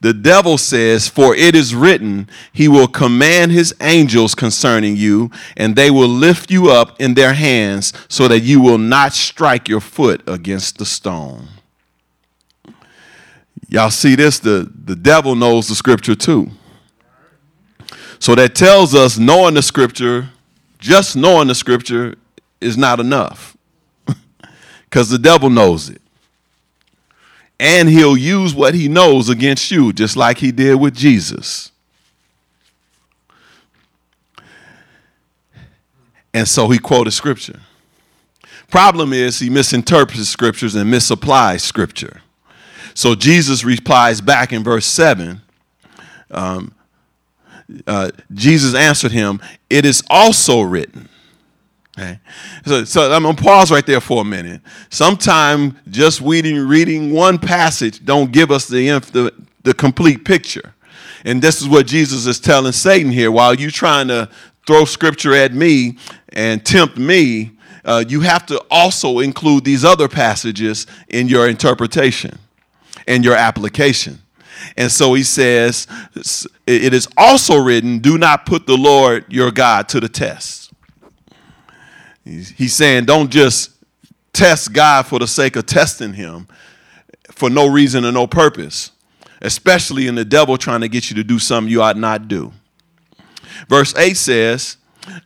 The 0.00 0.12
devil 0.12 0.58
says, 0.58 1.08
For 1.08 1.34
it 1.34 1.54
is 1.54 1.74
written, 1.74 2.28
He 2.52 2.68
will 2.68 2.86
command 2.86 3.52
His 3.52 3.74
angels 3.80 4.34
concerning 4.34 4.96
you, 4.96 5.30
and 5.56 5.74
they 5.74 5.90
will 5.90 6.08
lift 6.08 6.50
you 6.50 6.70
up 6.70 7.00
in 7.00 7.14
their 7.14 7.32
hands, 7.32 7.94
so 8.08 8.28
that 8.28 8.40
you 8.40 8.60
will 8.60 8.76
not 8.76 9.14
strike 9.14 9.66
your 9.66 9.80
foot 9.80 10.22
against 10.26 10.76
the 10.76 10.84
stone. 10.84 11.48
Y'all 13.66 13.90
see 13.90 14.14
this? 14.14 14.38
The, 14.38 14.70
the 14.84 14.94
devil 14.94 15.34
knows 15.34 15.68
the 15.68 15.74
scripture 15.74 16.14
too. 16.14 16.50
So 18.18 18.34
that 18.34 18.54
tells 18.54 18.94
us 18.94 19.18
knowing 19.18 19.54
the 19.54 19.62
scripture, 19.62 20.28
just 20.78 21.16
knowing 21.16 21.48
the 21.48 21.54
scripture, 21.54 22.16
is 22.60 22.76
not 22.76 23.00
enough. 23.00 23.56
Because 24.84 25.08
the 25.08 25.18
devil 25.18 25.50
knows 25.50 25.88
it. 25.88 26.00
And 27.58 27.88
he'll 27.88 28.16
use 28.16 28.54
what 28.54 28.74
he 28.74 28.88
knows 28.88 29.28
against 29.28 29.70
you, 29.70 29.92
just 29.92 30.16
like 30.16 30.38
he 30.38 30.50
did 30.50 30.74
with 30.76 30.94
Jesus. 30.94 31.70
And 36.32 36.48
so 36.48 36.68
he 36.68 36.78
quoted 36.78 37.12
scripture. 37.12 37.60
Problem 38.68 39.12
is, 39.12 39.38
he 39.38 39.48
misinterprets 39.48 40.28
scriptures 40.28 40.74
and 40.74 40.92
misapplies 40.92 41.60
scripture. 41.60 42.22
So 42.92 43.14
Jesus 43.14 43.64
replies 43.64 44.20
back 44.20 44.52
in 44.52 44.64
verse 44.64 44.86
7. 44.86 45.40
Um, 46.32 46.74
uh, 47.86 48.10
Jesus 48.32 48.74
answered 48.74 49.12
him, 49.12 49.40
It 49.70 49.84
is 49.84 50.02
also 50.10 50.60
written. 50.60 51.08
Okay. 51.96 52.18
So, 52.66 52.84
so 52.84 53.12
I'm 53.12 53.22
gonna 53.22 53.36
pause 53.36 53.70
right 53.70 53.86
there 53.86 54.00
for 54.00 54.22
a 54.22 54.24
minute. 54.24 54.60
Sometimes 54.90 55.74
just 55.90 56.20
reading 56.20 56.58
reading 56.58 57.12
one 57.12 57.38
passage 57.38 58.04
don't 58.04 58.32
give 58.32 58.50
us 58.50 58.66
the, 58.66 58.88
the 59.12 59.32
the 59.62 59.74
complete 59.74 60.24
picture, 60.24 60.74
and 61.24 61.40
this 61.40 61.62
is 61.62 61.68
what 61.68 61.86
Jesus 61.86 62.26
is 62.26 62.40
telling 62.40 62.72
Satan 62.72 63.12
here. 63.12 63.30
While 63.30 63.54
you're 63.54 63.70
trying 63.70 64.08
to 64.08 64.28
throw 64.66 64.84
scripture 64.84 65.34
at 65.34 65.54
me 65.54 65.98
and 66.30 66.64
tempt 66.64 66.96
me, 66.96 67.52
uh, 67.84 68.04
you 68.08 68.20
have 68.22 68.46
to 68.46 68.60
also 68.70 69.20
include 69.20 69.64
these 69.64 69.84
other 69.84 70.08
passages 70.08 70.86
in 71.08 71.28
your 71.28 71.48
interpretation 71.48 72.38
and 73.06 73.24
your 73.24 73.36
application. 73.36 74.18
And 74.76 74.90
so 74.90 75.14
he 75.14 75.22
says, 75.22 75.86
It 76.66 76.94
is 76.94 77.06
also 77.16 77.56
written, 77.56 77.98
Do 77.98 78.18
not 78.18 78.46
put 78.46 78.66
the 78.66 78.76
Lord 78.76 79.26
your 79.28 79.50
God 79.50 79.88
to 79.90 80.00
the 80.00 80.08
test. 80.08 80.72
He's 82.24 82.74
saying, 82.74 83.04
Don't 83.04 83.30
just 83.30 83.70
test 84.32 84.72
God 84.72 85.06
for 85.06 85.18
the 85.18 85.28
sake 85.28 85.56
of 85.56 85.66
testing 85.66 86.14
him 86.14 86.48
for 87.30 87.50
no 87.50 87.66
reason 87.66 88.04
or 88.04 88.12
no 88.12 88.26
purpose, 88.26 88.90
especially 89.42 90.06
in 90.06 90.14
the 90.14 90.24
devil 90.24 90.56
trying 90.56 90.80
to 90.80 90.88
get 90.88 91.10
you 91.10 91.16
to 91.16 91.24
do 91.24 91.38
something 91.38 91.70
you 91.70 91.82
ought 91.82 91.96
not 91.96 92.28
do. 92.28 92.52
Verse 93.68 93.94
8 93.96 94.16
says, 94.16 94.76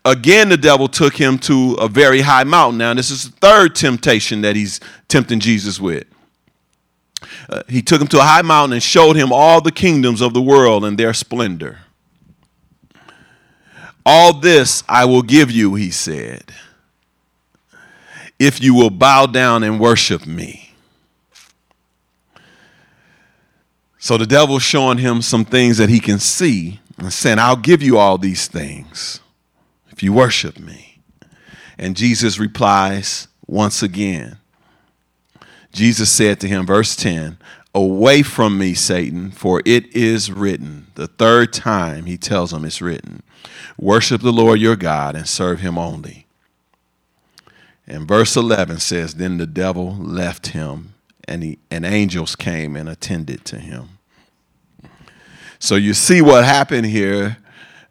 Again, 0.05 0.49
the 0.49 0.57
devil 0.57 0.89
took 0.89 1.15
him 1.15 1.39
to 1.41 1.75
a 1.75 1.89
very 1.89 2.21
high 2.21 2.45
mountain. 2.45 2.79
Now, 2.79 2.95
this 2.95 3.11
is 3.11 3.31
the 3.31 3.37
third 3.37 3.77
temptation 3.77 4.41
that 4.43 4.57
he's 4.57 4.81
tempting 5.07 5.39
Jesus 5.39 5.79
with. 5.79 6.05
Uh, 7.49 7.63
he 7.69 7.81
took 7.81 8.01
him 8.01 8.09
to 8.09 8.19
a 8.19 8.23
high 8.23 8.43
mountain 8.43 8.75
and 8.75 8.83
showed 8.83 9.17
him 9.17 9.33
all 9.33 9.61
the 9.61 9.73
kingdoms 9.73 10.21
of 10.21 10.35
the 10.35 10.43
world 10.43 10.85
and 10.85 10.99
their 10.99 11.15
splendor. 11.15 11.79
All 14.05 14.33
this 14.33 14.83
I 14.89 15.05
will 15.05 15.23
give 15.23 15.51
you, 15.51 15.75
he 15.75 15.91
said, 15.91 16.51
if 18.39 18.63
you 18.63 18.75
will 18.75 18.91
bow 18.91 19.27
down 19.27 19.63
and 19.63 19.81
worship 19.81 20.27
me. 20.27 20.69
So 23.99 24.17
the 24.17 24.27
devil's 24.27 24.63
showing 24.63 24.99
him 24.99 25.23
some 25.23 25.45
things 25.45 25.79
that 25.79 25.89
he 25.89 25.99
can 25.99 26.19
see 26.19 26.81
and 26.99 27.13
saying, 27.13 27.39
I'll 27.39 27.57
give 27.57 27.83
you 27.83 27.99
all 27.99 28.17
these 28.17 28.47
things 28.47 29.21
if 29.91 30.03
you 30.03 30.13
worship 30.13 30.59
me. 30.59 31.01
And 31.77 31.97
Jesus 31.97 32.39
replies 32.39 33.29
once 33.47 33.83
again, 33.83 34.39
Jesus 35.73 36.11
said 36.11 36.41
to 36.41 36.49
him, 36.49 36.65
verse 36.65 36.95
10, 36.97 37.39
Away 37.75 38.23
from 38.23 38.57
me, 38.57 38.75
Satan, 38.75 39.31
for 39.31 39.63
it 39.65 39.95
is 39.95 40.33
written. 40.33 40.87
The 40.95 41.07
third 41.07 41.53
time 41.53 42.07
he 42.07 42.17
tells 42.17 42.53
him 42.53 42.65
it's 42.65 42.81
written. 42.81 43.23
Worship 43.79 44.23
the 44.23 44.33
Lord 44.33 44.61
your 44.61 44.77
God 44.77 45.15
and 45.15 45.29
serve 45.29 45.61
him 45.61 45.77
only. 45.77 46.28
And 47.89 48.07
verse 48.07 48.37
11 48.37 48.81
says, 48.81 49.15
Then 49.15 49.39
the 49.39 49.47
devil 49.47 49.97
left 49.97 50.49
him, 50.49 50.93
and, 51.27 51.43
he, 51.43 51.59
and 51.71 51.87
angels 51.87 52.37
came 52.37 52.77
and 52.77 52.87
attended 52.87 53.47
to 53.47 53.59
him. 53.59 53.99
So 55.59 55.75
you 55.75 55.95
see 55.95 56.23
what 56.23 56.45
happened 56.45 56.87
here. 56.87 57.39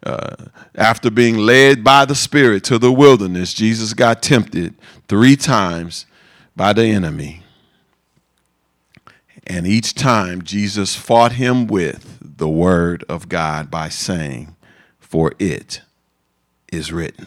Uh, 0.00 0.36
after 0.76 1.10
being 1.10 1.36
led 1.36 1.82
by 1.82 2.04
the 2.04 2.14
Spirit 2.14 2.62
to 2.62 2.78
the 2.78 2.92
wilderness, 2.92 3.52
Jesus 3.52 3.92
got 3.92 4.22
tempted 4.22 4.76
three 5.08 5.34
times 5.34 6.06
by 6.54 6.72
the 6.72 6.84
enemy. 6.84 7.42
And 9.44 9.66
each 9.66 9.94
time 9.94 10.42
Jesus 10.42 10.94
fought 10.94 11.32
him 11.32 11.66
with 11.66 12.18
the 12.20 12.48
word 12.48 13.04
of 13.08 13.28
God 13.28 13.72
by 13.72 13.88
saying, 13.88 14.54
For 15.00 15.32
it 15.40 15.80
is 16.70 16.92
written. 16.92 17.26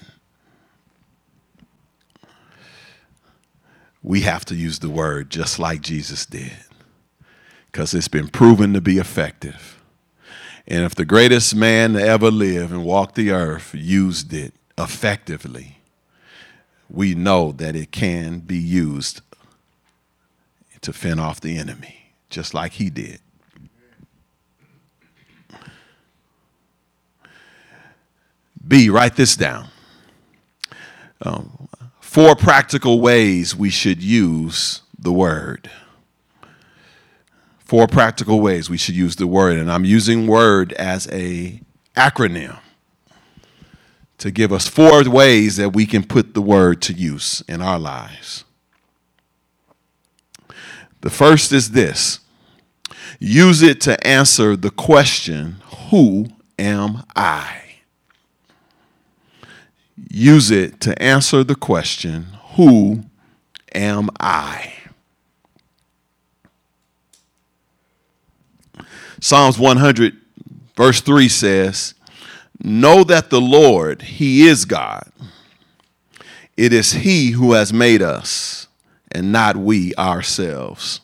We 4.04 4.22
have 4.22 4.46
to 4.46 4.56
use 4.56 4.80
the 4.80 4.90
word 4.90 5.30
just 5.30 5.60
like 5.60 5.82
Jesus 5.82 6.26
did 6.26 6.54
because 7.68 7.94
it's 7.94 8.08
been 8.08 8.28
proven 8.28 8.74
to 8.74 8.82
be 8.82 8.98
effective. 8.98 9.82
And 10.68 10.84
if 10.84 10.96
the 10.96 11.06
greatest 11.06 11.56
man 11.56 11.94
to 11.94 12.02
ever 12.02 12.32
live 12.32 12.72
and 12.72 12.84
walk 12.84 13.16
the 13.16 13.32
earth 13.32 13.74
used 13.74 14.34
it 14.34 14.54
effectively, 14.78 15.78
we 16.90 17.16
know 17.16 17.52
that 17.54 17.76
it 17.76 17.92
can 17.92 18.40
be 18.40 18.58
used 18.58 19.22
to 20.82 20.92
fend 20.92 21.20
off 21.20 21.40
the 21.40 21.58
enemy 21.58 22.14
just 22.30 22.54
like 22.54 22.74
he 22.74 22.90
did. 22.90 23.20
B, 28.68 28.90
write 28.90 29.16
this 29.16 29.36
down. 29.36 29.68
Um, 31.22 31.51
four 32.12 32.36
practical 32.36 33.00
ways 33.00 33.56
we 33.56 33.70
should 33.70 34.04
use 34.04 34.82
the 35.00 35.14
word. 35.14 35.72
Four 37.60 37.88
practical 37.88 38.42
ways 38.42 38.70
we 38.70 38.76
should 38.76 38.96
use 38.96 39.16
the 39.16 39.28
word, 39.28 39.58
and 39.58 39.72
I'm 39.72 39.86
using 39.86 40.28
word 40.28 40.74
as 40.74 41.08
a 41.10 41.62
acronym 41.96 42.60
to 44.18 44.30
give 44.30 44.52
us 44.52 44.68
four 44.68 45.10
ways 45.10 45.56
that 45.56 45.70
we 45.70 45.86
can 45.86 46.04
put 46.04 46.34
the 46.34 46.42
word 46.42 46.82
to 46.82 46.92
use 46.92 47.46
in 47.48 47.62
our 47.62 47.80
lives. 47.80 48.44
The 51.00 51.10
first 51.10 51.54
is 51.54 51.72
this 51.72 52.20
use 53.22 53.62
it 53.62 53.80
to 53.82 54.06
answer 54.06 54.58
the 54.58 54.70
question, 54.70 55.62
Who 55.92 56.28
am 56.60 57.04
I? 57.16 57.71
Use 60.14 60.52
it 60.52 60.82
to 60.82 61.02
answer 61.02 61.44
the 61.44 61.56
question, 61.56 62.28
Who 62.56 63.04
am 63.74 64.10
I? 64.20 64.74
Psalms 69.20 69.58
100, 69.58 70.18
verse 70.76 71.02
3 71.02 71.30
says, 71.30 71.94
Know 72.64 73.04
that 73.04 73.30
the 73.30 73.42
Lord, 73.42 74.02
He 74.02 74.48
is 74.48 74.66
God. 74.66 75.10
It 76.58 76.74
is 76.74 76.92
He 76.92 77.32
who 77.32 77.54
has 77.54 77.72
made 77.72 78.02
us 78.02 78.68
and 79.12 79.32
not 79.32 79.58
we 79.58 79.94
ourselves. 79.96 81.02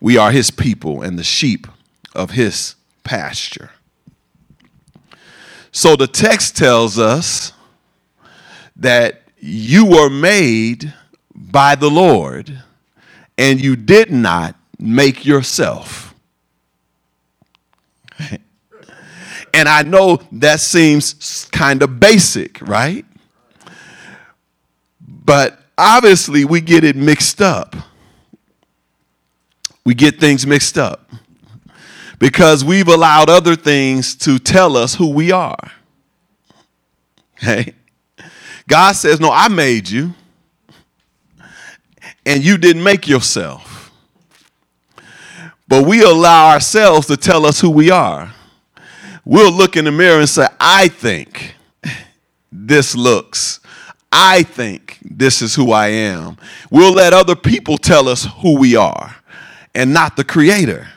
We 0.00 0.16
are 0.16 0.30
his 0.30 0.50
people 0.50 1.02
and 1.02 1.18
the 1.18 1.24
sheep 1.24 1.66
of 2.14 2.30
his 2.30 2.74
pasture. 3.04 3.70
So 5.72 5.96
the 5.96 6.06
text 6.06 6.56
tells 6.56 6.98
us 6.98 7.52
that 8.76 9.22
you 9.38 9.86
were 9.86 10.10
made 10.10 10.92
by 11.34 11.74
the 11.74 11.90
Lord 11.90 12.62
and 13.38 13.60
you 13.60 13.76
did 13.76 14.10
not 14.10 14.56
make 14.78 15.24
yourself. 15.24 16.14
and 19.54 19.68
I 19.68 19.82
know 19.82 20.20
that 20.32 20.60
seems 20.60 21.48
kind 21.52 21.82
of 21.82 22.00
basic, 22.00 22.60
right? 22.62 23.04
But 25.00 25.58
obviously 25.78 26.44
we 26.44 26.60
get 26.60 26.84
it 26.84 26.96
mixed 26.96 27.40
up. 27.40 27.76
We 29.84 29.94
get 29.94 30.20
things 30.20 30.46
mixed 30.46 30.76
up. 30.76 31.10
Because 32.20 32.62
we've 32.62 32.86
allowed 32.86 33.28
other 33.28 33.56
things 33.56 34.14
to 34.14 34.38
tell 34.38 34.76
us 34.76 34.94
who 34.94 35.10
we 35.10 35.32
are. 35.32 35.72
Hey, 37.36 37.74
God 38.68 38.92
says, 38.92 39.18
No, 39.18 39.32
I 39.32 39.48
made 39.48 39.88
you, 39.88 40.14
and 42.24 42.44
you 42.44 42.56
didn't 42.56 42.84
make 42.84 43.08
yourself. 43.08 43.90
But 45.66 45.86
we 45.86 46.02
allow 46.02 46.50
ourselves 46.50 47.06
to 47.06 47.16
tell 47.16 47.46
us 47.46 47.60
who 47.60 47.70
we 47.70 47.90
are. 47.90 48.32
We'll 49.24 49.52
look 49.52 49.76
in 49.76 49.84
the 49.84 49.92
mirror 49.92 50.18
and 50.20 50.28
say, 50.28 50.46
I 50.58 50.88
think 50.88 51.54
this 52.50 52.94
looks. 52.94 53.60
I 54.12 54.42
think 54.42 54.98
this 55.02 55.40
is 55.40 55.54
who 55.54 55.70
I 55.70 55.88
am. 55.88 56.36
We'll 56.70 56.92
let 56.92 57.12
other 57.12 57.36
people 57.36 57.78
tell 57.78 58.08
us 58.08 58.26
who 58.42 58.58
we 58.58 58.74
are 58.74 59.16
and 59.72 59.94
not 59.94 60.16
the 60.16 60.24
Creator. 60.24 60.88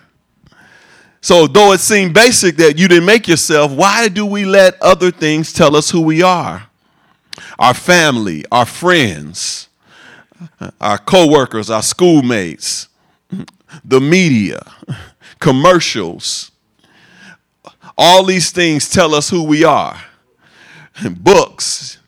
So, 1.23 1.47
though 1.47 1.71
it 1.71 1.79
seemed 1.79 2.13
basic 2.13 2.57
that 2.57 2.77
you 2.77 2.89
didn't 2.89 3.05
make 3.05 3.29
yourself, 3.29 3.71
why 3.71 4.09
do 4.09 4.25
we 4.25 4.43
let 4.43 4.79
other 4.81 5.09
things 5.09 5.53
tell 5.53 5.73
us 5.73 5.89
who 5.89 6.01
we 6.01 6.21
are? 6.21 6.67
Our 7.57 7.73
family, 7.73 8.43
our 8.51 8.65
friends, 8.65 9.69
our 10.81 10.97
coworkers, 10.97 11.69
our 11.69 11.81
schoolmates, 11.81 12.89
the 13.85 14.01
media, 14.01 14.69
commercials. 15.39 16.51
All 17.97 18.25
these 18.25 18.51
things 18.51 18.89
tell 18.89 19.15
us 19.15 19.29
who 19.29 19.43
we 19.43 19.63
are. 19.63 19.97
Books, 21.09 21.99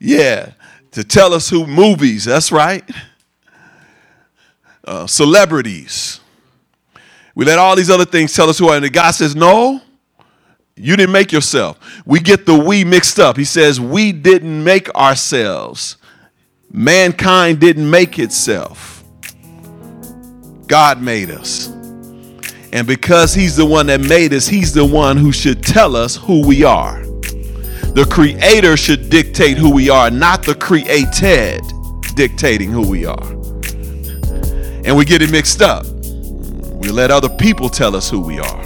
yeah, 0.00 0.52
to 0.92 1.04
tell 1.04 1.34
us 1.34 1.50
who 1.50 1.66
movies, 1.66 2.24
that's 2.24 2.50
right. 2.50 2.88
Uh, 4.86 5.06
celebrities 5.06 6.20
we 7.36 7.44
let 7.44 7.58
all 7.58 7.76
these 7.76 7.90
other 7.90 8.06
things 8.06 8.34
tell 8.34 8.48
us 8.48 8.58
who 8.58 8.68
are. 8.68 8.78
And 8.78 8.92
God 8.92 9.10
says, 9.10 9.36
No, 9.36 9.82
you 10.74 10.96
didn't 10.96 11.12
make 11.12 11.32
yourself. 11.32 11.78
We 12.06 12.18
get 12.18 12.46
the 12.46 12.58
we 12.58 12.82
mixed 12.82 13.20
up. 13.20 13.36
He 13.36 13.44
says, 13.44 13.78
We 13.78 14.10
didn't 14.10 14.64
make 14.64 14.92
ourselves. 14.94 15.98
Mankind 16.72 17.60
didn't 17.60 17.88
make 17.88 18.18
itself. 18.18 19.04
God 20.66 21.02
made 21.02 21.30
us. 21.30 21.68
And 22.72 22.86
because 22.86 23.34
He's 23.34 23.54
the 23.54 23.66
one 23.66 23.86
that 23.88 24.00
made 24.00 24.32
us, 24.32 24.48
He's 24.48 24.72
the 24.72 24.86
one 24.86 25.18
who 25.18 25.30
should 25.30 25.62
tell 25.62 25.94
us 25.94 26.16
who 26.16 26.44
we 26.46 26.64
are. 26.64 27.02
The 27.02 28.06
Creator 28.10 28.78
should 28.78 29.10
dictate 29.10 29.58
who 29.58 29.70
we 29.70 29.90
are, 29.90 30.10
not 30.10 30.42
the 30.42 30.54
created 30.54 31.60
dictating 32.14 32.70
who 32.70 32.88
we 32.88 33.04
are. 33.04 33.30
And 34.86 34.96
we 34.96 35.04
get 35.04 35.20
it 35.20 35.30
mixed 35.30 35.60
up. 35.60 35.84
We 36.76 36.90
let 36.90 37.10
other 37.10 37.30
people 37.30 37.70
tell 37.70 37.96
us 37.96 38.10
who 38.10 38.20
we 38.20 38.38
are 38.38 38.60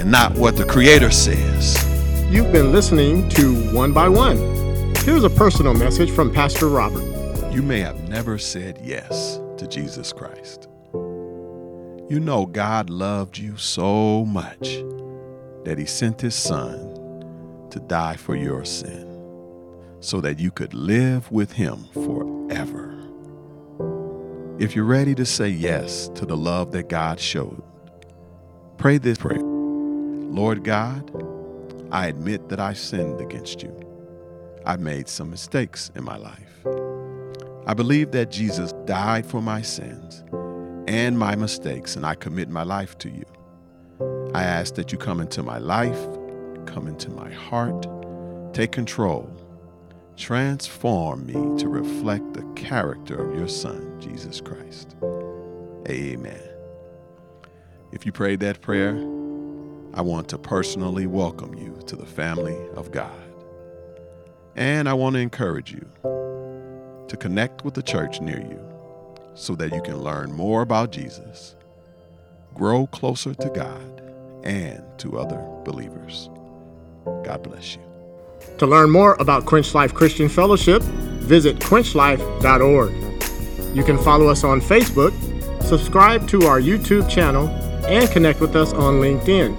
and 0.00 0.10
not 0.10 0.32
what 0.38 0.56
the 0.56 0.64
Creator 0.64 1.10
says. 1.10 1.76
You've 2.30 2.50
been 2.50 2.72
listening 2.72 3.28
to 3.30 3.54
One 3.74 3.92
by 3.92 4.08
One. 4.08 4.38
Here's 5.04 5.22
a 5.22 5.30
personal 5.30 5.74
message 5.74 6.10
from 6.10 6.32
Pastor 6.32 6.66
Robert. 6.66 7.04
You 7.52 7.60
may 7.62 7.80
have 7.80 8.08
never 8.08 8.38
said 8.38 8.80
yes 8.82 9.38
to 9.58 9.66
Jesus 9.68 10.14
Christ. 10.14 10.68
You 10.94 12.20
know, 12.20 12.46
God 12.46 12.88
loved 12.88 13.36
you 13.36 13.58
so 13.58 14.24
much 14.24 14.78
that 15.64 15.76
He 15.76 15.84
sent 15.84 16.22
His 16.22 16.34
Son 16.34 17.68
to 17.70 17.80
die 17.80 18.16
for 18.16 18.34
your 18.34 18.64
sin 18.64 19.06
so 20.00 20.22
that 20.22 20.38
you 20.38 20.50
could 20.50 20.72
live 20.72 21.30
with 21.30 21.52
Him 21.52 21.84
forever. 21.92 22.97
If 24.58 24.74
you're 24.74 24.84
ready 24.84 25.14
to 25.14 25.24
say 25.24 25.48
yes 25.48 26.08
to 26.16 26.26
the 26.26 26.36
love 26.36 26.72
that 26.72 26.88
God 26.88 27.20
showed, 27.20 27.62
pray 28.76 28.98
this 28.98 29.16
prayer 29.16 29.38
Lord 29.40 30.64
God, 30.64 31.08
I 31.92 32.08
admit 32.08 32.48
that 32.48 32.58
I 32.58 32.72
sinned 32.72 33.20
against 33.20 33.62
you. 33.62 33.72
I 34.66 34.76
made 34.76 35.08
some 35.08 35.30
mistakes 35.30 35.92
in 35.94 36.02
my 36.02 36.16
life. 36.16 36.66
I 37.68 37.74
believe 37.74 38.10
that 38.10 38.32
Jesus 38.32 38.72
died 38.84 39.26
for 39.26 39.40
my 39.40 39.62
sins 39.62 40.24
and 40.88 41.16
my 41.16 41.36
mistakes, 41.36 41.94
and 41.94 42.04
I 42.04 42.16
commit 42.16 42.48
my 42.48 42.64
life 42.64 42.98
to 42.98 43.08
you. 43.08 43.24
I 44.34 44.42
ask 44.42 44.74
that 44.74 44.90
you 44.90 44.98
come 44.98 45.20
into 45.20 45.44
my 45.44 45.58
life, 45.58 46.04
come 46.66 46.88
into 46.88 47.10
my 47.10 47.30
heart, 47.30 47.86
take 48.52 48.72
control 48.72 49.30
Transform 50.18 51.26
me 51.26 51.34
to 51.60 51.68
reflect 51.68 52.34
the 52.34 52.42
character 52.54 53.14
of 53.14 53.38
your 53.38 53.46
Son, 53.46 54.00
Jesus 54.00 54.40
Christ. 54.40 54.96
Amen. 55.88 56.42
If 57.92 58.04
you 58.04 58.10
prayed 58.10 58.40
that 58.40 58.60
prayer, 58.60 58.96
I 59.94 60.02
want 60.02 60.28
to 60.30 60.38
personally 60.38 61.06
welcome 61.06 61.54
you 61.54 61.78
to 61.86 61.94
the 61.94 62.04
family 62.04 62.58
of 62.74 62.90
God. 62.90 63.16
And 64.56 64.88
I 64.88 64.92
want 64.92 65.14
to 65.14 65.20
encourage 65.20 65.70
you 65.70 65.88
to 66.02 67.16
connect 67.16 67.64
with 67.64 67.74
the 67.74 67.82
church 67.82 68.20
near 68.20 68.40
you 68.40 68.60
so 69.34 69.54
that 69.54 69.72
you 69.72 69.80
can 69.80 69.98
learn 70.02 70.32
more 70.32 70.62
about 70.62 70.90
Jesus, 70.90 71.54
grow 72.54 72.88
closer 72.88 73.34
to 73.34 73.48
God, 73.50 74.02
and 74.42 74.82
to 74.98 75.16
other 75.16 75.40
believers. 75.64 76.28
God 77.22 77.44
bless 77.44 77.76
you. 77.76 77.87
To 78.58 78.66
learn 78.66 78.90
more 78.90 79.16
about 79.20 79.46
Quench 79.46 79.74
Life 79.74 79.94
Christian 79.94 80.28
Fellowship, 80.28 80.82
visit 80.82 81.58
quenchlife.org. 81.58 82.92
You 83.76 83.84
can 83.84 83.98
follow 83.98 84.28
us 84.28 84.44
on 84.44 84.60
Facebook, 84.60 85.12
subscribe 85.62 86.26
to 86.28 86.46
our 86.46 86.60
YouTube 86.60 87.08
channel, 87.08 87.48
and 87.86 88.10
connect 88.10 88.40
with 88.40 88.56
us 88.56 88.72
on 88.72 88.94
LinkedIn. 88.94 89.56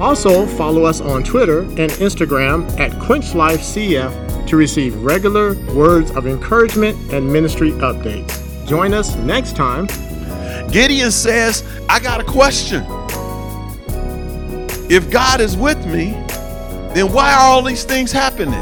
Also, 0.00 0.46
follow 0.46 0.84
us 0.84 1.00
on 1.00 1.24
Twitter 1.24 1.60
and 1.60 1.90
Instagram 1.92 2.68
at 2.78 2.92
QuenchLifeCF 2.92 4.46
to 4.46 4.56
receive 4.56 4.94
regular 5.02 5.54
words 5.74 6.10
of 6.12 6.26
encouragement 6.26 7.12
and 7.12 7.30
ministry 7.30 7.72
updates. 7.72 8.66
Join 8.68 8.92
us 8.92 9.16
next 9.16 9.56
time. 9.56 9.86
Gideon 10.70 11.10
says, 11.10 11.64
I 11.88 11.98
got 11.98 12.20
a 12.20 12.24
question. 12.24 12.84
If 14.88 15.10
God 15.10 15.40
is 15.40 15.56
with 15.56 15.84
me, 15.86 16.14
then 16.96 17.12
why 17.12 17.34
are 17.34 17.40
all 17.40 17.62
these 17.62 17.84
things 17.84 18.10
happening? 18.10 18.54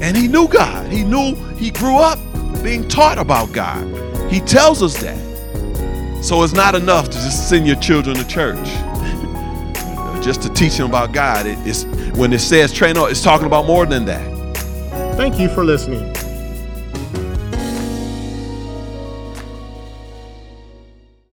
And 0.00 0.16
he 0.16 0.26
knew 0.26 0.48
God. 0.48 0.90
He 0.90 1.04
knew 1.04 1.36
he 1.54 1.70
grew 1.70 1.96
up 1.96 2.18
being 2.62 2.88
taught 2.88 3.18
about 3.18 3.52
God. 3.52 3.86
He 4.32 4.40
tells 4.40 4.82
us 4.82 5.00
that. 5.00 5.18
So 6.24 6.42
it's 6.42 6.54
not 6.54 6.74
enough 6.74 7.06
to 7.06 7.12
just 7.12 7.48
send 7.48 7.66
your 7.66 7.76
children 7.76 8.16
to 8.16 8.26
church. 8.26 8.66
just 10.24 10.42
to 10.42 10.48
teach 10.48 10.76
them 10.76 10.86
about 10.86 11.12
God. 11.12 11.46
It, 11.46 11.58
it's 11.60 11.84
when 12.16 12.32
it 12.32 12.40
says 12.40 12.72
train 12.72 12.96
up, 12.96 13.10
it's 13.10 13.22
talking 13.22 13.46
about 13.46 13.66
more 13.66 13.86
than 13.86 14.04
that. 14.06 14.28
Thank 15.16 15.38
you 15.38 15.48
for 15.48 15.64
listening. 15.64 16.12